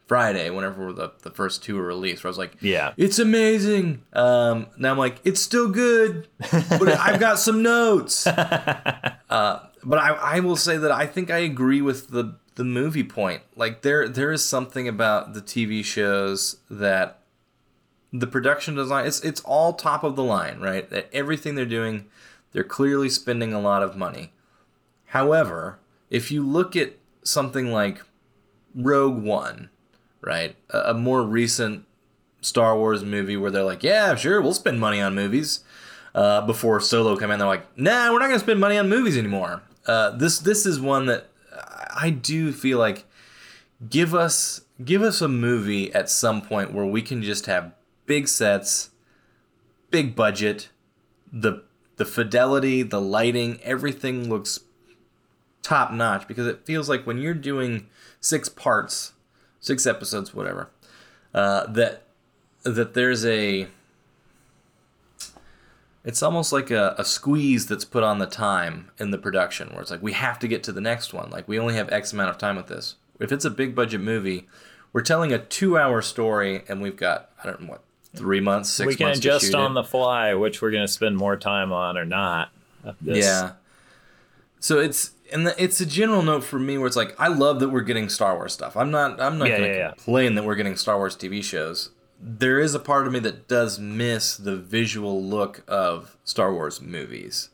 [0.06, 4.04] Friday, whenever the, the first two were released, where I was like, yeah, it's amazing.
[4.12, 8.26] Um, now I'm like, it's still good, but I've got some notes.
[8.26, 13.04] Uh, but I, I will say that I think I agree with the, the movie
[13.04, 13.42] point.
[13.54, 17.20] Like there there is something about the TV shows that
[18.12, 20.88] the production design it's it's all top of the line, right?
[20.90, 22.06] That everything they're doing,
[22.56, 24.32] they're clearly spending a lot of money.
[25.08, 25.78] However,
[26.08, 28.00] if you look at something like
[28.74, 29.68] Rogue One,
[30.22, 30.56] right?
[30.70, 31.84] A, a more recent
[32.40, 35.64] Star Wars movie where they're like, yeah, sure, we'll spend money on movies.
[36.14, 39.18] Uh, before Solo came in, they're like, nah, we're not gonna spend money on movies
[39.18, 39.60] anymore.
[39.86, 41.26] Uh, this this is one that
[41.94, 43.04] I do feel like
[43.90, 47.74] give us give us a movie at some point where we can just have
[48.06, 48.92] big sets,
[49.90, 50.70] big budget,
[51.30, 51.65] the
[51.96, 54.60] the fidelity, the lighting, everything looks
[55.62, 57.86] top notch because it feels like when you're doing
[58.20, 59.12] six parts,
[59.60, 60.70] six episodes, whatever,
[61.34, 62.02] uh, that
[62.64, 63.68] that there's a
[66.04, 69.80] it's almost like a, a squeeze that's put on the time in the production where
[69.80, 71.30] it's like we have to get to the next one.
[71.30, 72.96] Like we only have x amount of time with this.
[73.18, 74.46] If it's a big budget movie
[74.96, 77.82] we're telling a two hour story and we've got i don't know what
[78.16, 79.74] three months six we can months adjust on it.
[79.74, 82.50] the fly which we're going to spend more time on or not.
[83.00, 83.24] this.
[83.24, 83.52] Yeah.
[84.60, 87.60] So it's and the, it's a general note for me where it's like I love
[87.60, 88.76] that we're getting Star Wars stuff.
[88.76, 89.90] I'm not I'm not Yeah, going to yeah, yeah.
[89.90, 91.90] complain that we're getting Star Wars TV shows.
[92.20, 96.80] There is a part of me that does miss the visual look of Star Wars
[96.80, 97.50] movies.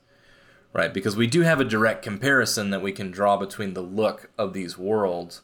[0.75, 0.95] Right?
[0.95, 4.55] Because we do have a direct comparison that we can draw between the look of
[4.55, 5.43] these worlds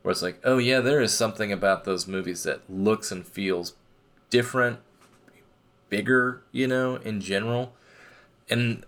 [0.00, 3.74] where it's like, "Oh yeah, there is something about those movies that looks and feels
[4.30, 4.78] different,
[5.88, 7.74] bigger, you know, in general."
[8.48, 8.84] And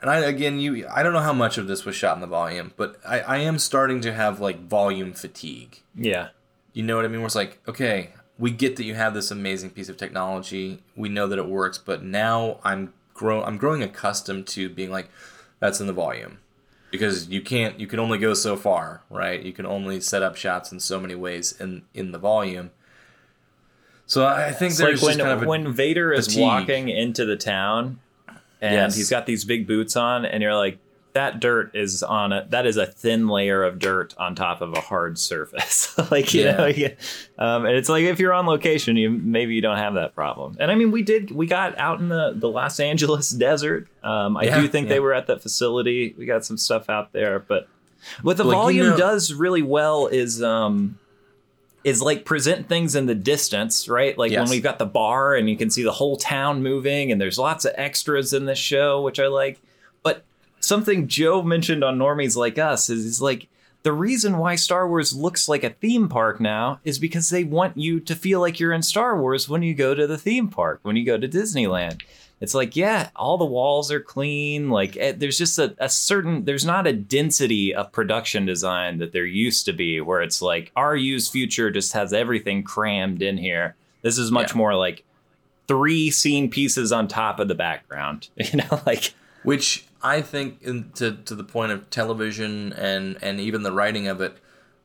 [0.00, 2.26] and I again, you I don't know how much of this was shot in the
[2.26, 5.80] volume, but I, I am starting to have like volume fatigue.
[5.94, 6.28] Yeah.
[6.72, 7.20] You know what I mean?
[7.20, 10.82] Where it's like, okay, we get that you have this amazing piece of technology.
[10.96, 15.10] We know that it works, but now I'm grow I'm growing accustomed to being like,
[15.58, 16.38] that's in the volume.
[16.90, 19.42] Because you can't you can only go so far, right?
[19.42, 22.70] You can only set up shots in so many ways in in the volume.
[24.10, 26.42] So I think It's there's like when kind of a, when Vader is fatigue.
[26.42, 28.00] walking into the town
[28.60, 28.96] and Yes.
[28.96, 30.78] he's got these big boots on and you're like
[31.12, 34.72] that dirt is on a that is a thin layer of dirt on top of
[34.74, 36.56] a hard surface like you Yeah.
[36.56, 36.88] know yeah.
[37.38, 40.56] um, and it's like if you're on location you maybe you don't have that problem
[40.60, 44.36] and i mean we did we got out in the the los angeles desert um,
[44.36, 44.94] i Yeah, do think yeah.
[44.94, 47.66] they were at that facility we got some stuff out there but
[48.22, 50.96] what the Like, you volume know- does really well is um
[51.82, 54.16] is like present things in the distance, right?
[54.16, 57.20] Like when we've got the bar and you can see the whole town moving, and
[57.20, 59.60] there's lots of extras in this show, which I like.
[60.02, 60.24] But
[60.60, 63.48] something Joe mentioned on Normies Like Us is, is like
[63.82, 67.78] the reason why Star Wars looks like a theme park now is because they want
[67.78, 70.80] you to feel like you're in Star Wars when you go to the theme park,
[70.82, 72.02] when you go to Disneyland.
[72.40, 74.70] It's like, yeah, all the walls are clean.
[74.70, 79.12] Like, eh, there's just a, a certain, there's not a density of production design that
[79.12, 83.76] there used to be, where it's like RU's future just has everything crammed in here.
[84.02, 84.56] This is much Yeah.
[84.58, 85.04] more like
[85.68, 88.28] three scene pieces on top of the background.
[88.38, 89.12] You know, like,
[89.42, 94.08] which I think, in, to to the point of television and and even the writing
[94.08, 94.38] of it,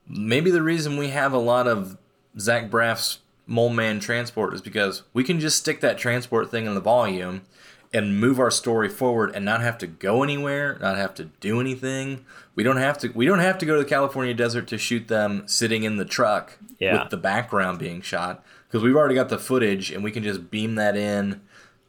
[0.09, 1.97] maybe the reason we have a lot of
[2.37, 6.73] Zach Braff's Mole Man transport is because we can just stick that transport thing in
[6.75, 7.41] the volume,
[7.93, 11.61] and move our story forward and not have to go anywhere, not have to do
[11.61, 12.25] anything.
[12.53, 15.07] We don't have to we don't have to go to the California desert to shoot
[15.07, 17.01] them sitting in the truck Yeah.
[17.03, 20.51] with the background being shot because we've already got the footage and we can just
[20.51, 21.39] beam that in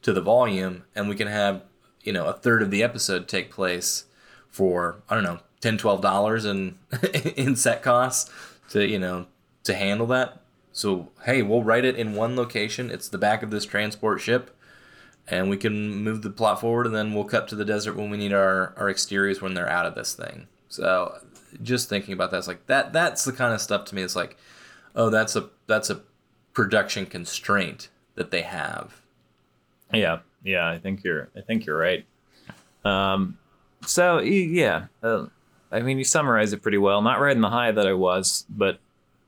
[0.03, 1.63] to the volume and we can have,
[2.05, 4.05] you know, a third of the episode take place
[4.49, 6.79] for I don't know, 10 12 dollars in
[7.37, 8.31] in set costs
[8.71, 9.27] to, you know,
[9.65, 10.41] to handle that.
[10.77, 12.91] So, hey, we'll write it in one location.
[12.91, 14.55] It's the back of this transport ship
[15.27, 18.11] and we can move the plot forward and then we'll cut to the desert when
[18.11, 21.19] we need our, our exteriors when they're out of this thing so
[21.63, 24.15] just thinking about that it's like that that's the kind of stuff to me it's
[24.15, 24.37] like
[24.95, 26.01] oh that's a that's a
[26.53, 29.03] production constraint that they have
[29.93, 31.29] Yeah, yeah, I think you're.
[31.37, 32.05] I think you're right.
[32.85, 33.39] Um,
[33.85, 35.27] so yeah, uh,
[35.71, 37.03] I mean, you summarized it pretty well.
[37.03, 38.79] Not riding the high that I was, but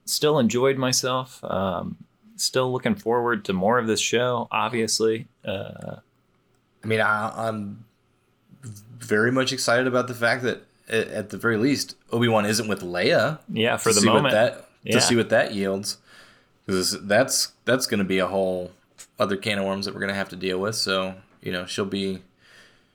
[0.09, 1.43] still enjoyed myself.
[1.45, 1.97] Um,
[2.37, 4.49] still looking forward to more of this show.
[4.51, 5.97] Obviously, uh,
[6.85, 7.85] i mean I, i'm
[8.63, 13.39] very much excited about the fact that at the very least obi-wan isn't with leia
[13.53, 14.33] yeah, for the moment.
[14.33, 14.95] that Yeah.
[14.95, 15.99] to see what that yields
[16.67, 18.71] because that's that's going to be a whole
[19.19, 21.67] other can of worms that we're going to have to deal with so you know
[21.67, 22.23] she'll be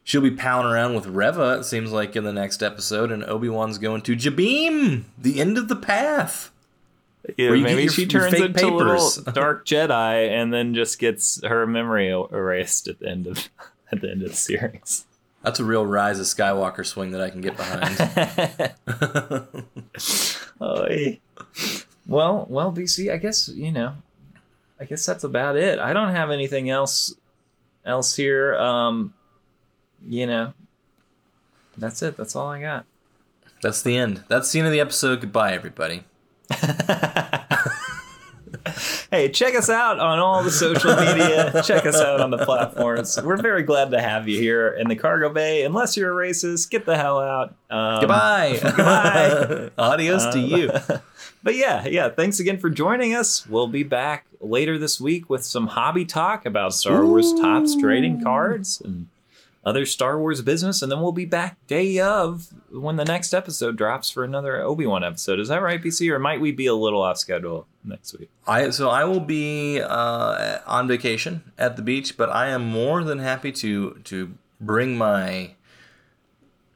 [0.04, 3.78] she'll be palling around with reva it seems like in the next episode and obi-wan's
[3.78, 6.52] going to Jabiim the end of the path
[7.38, 11.42] You get maybe your- she turns into a little dark Jedi and then just gets
[11.44, 13.50] her memory er- erased at the end of
[13.92, 15.06] at the end of the series.
[15.42, 17.98] that's a real rise of skywalker swing that i can get behind
[20.62, 21.20] Oy.
[22.08, 23.12] Well, well, BC.
[23.12, 23.96] I guess you know.
[24.80, 25.80] I guess that's about it.
[25.80, 27.14] I don't have anything else
[27.86, 28.56] else here.
[28.56, 29.14] Um,
[30.08, 30.54] you know,
[31.78, 32.18] that's it.
[32.18, 32.86] That's all I got.
[33.62, 36.04] that's the end that's the end of the episode goodbye everybody
[39.12, 41.62] Hey, check us out on all the social media.
[41.64, 43.20] check us out on the platforms.
[43.22, 45.64] We're very glad to have you here in the cargo bay.
[45.64, 47.54] Unless you're a racist, get the hell out.
[47.70, 49.70] Um, goodbye goodbye.
[49.78, 50.72] adios to you
[51.44, 53.46] But yeah, yeah, thanks again for joining us.
[53.46, 58.24] We'll be back later this week with some hobby talk about Star Wars Topps trading
[58.24, 59.08] cards and
[59.66, 60.82] other Star Wars business.
[60.82, 64.86] And then we'll be back day of when the next episode drops for another Obi
[64.86, 65.40] Wan episode.
[65.40, 66.10] Is that right, BC?
[66.12, 68.30] Or might we be a little off schedule next week?
[68.48, 73.04] I so I will be uh, on vacation at the beach, but I am more
[73.04, 75.56] than happy to to bring my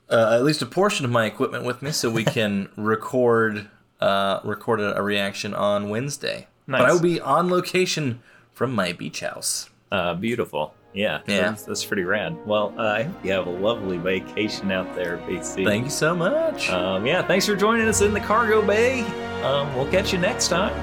[0.10, 3.68] uh, at least a portion of my equipment with me, so we can record
[4.00, 6.48] uh, record a, a reaction on Wednesday.
[6.68, 9.70] But I will be on location from my beach house.
[9.90, 10.74] Uh, beautiful.
[10.98, 11.41] Yeah, Yeah.
[11.49, 12.36] That's, that's pretty rad.
[12.45, 15.64] Well, uh, I hope you have a lovely vacation out there, BC.
[15.64, 16.69] Thank you so much.
[16.69, 19.02] Um, yeah, thanks for joining us in the cargo bay.
[19.44, 20.74] Um, we'll catch you next time.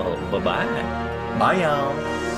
[0.00, 1.38] Oh, bye bye.
[1.38, 2.29] Bye, y'all.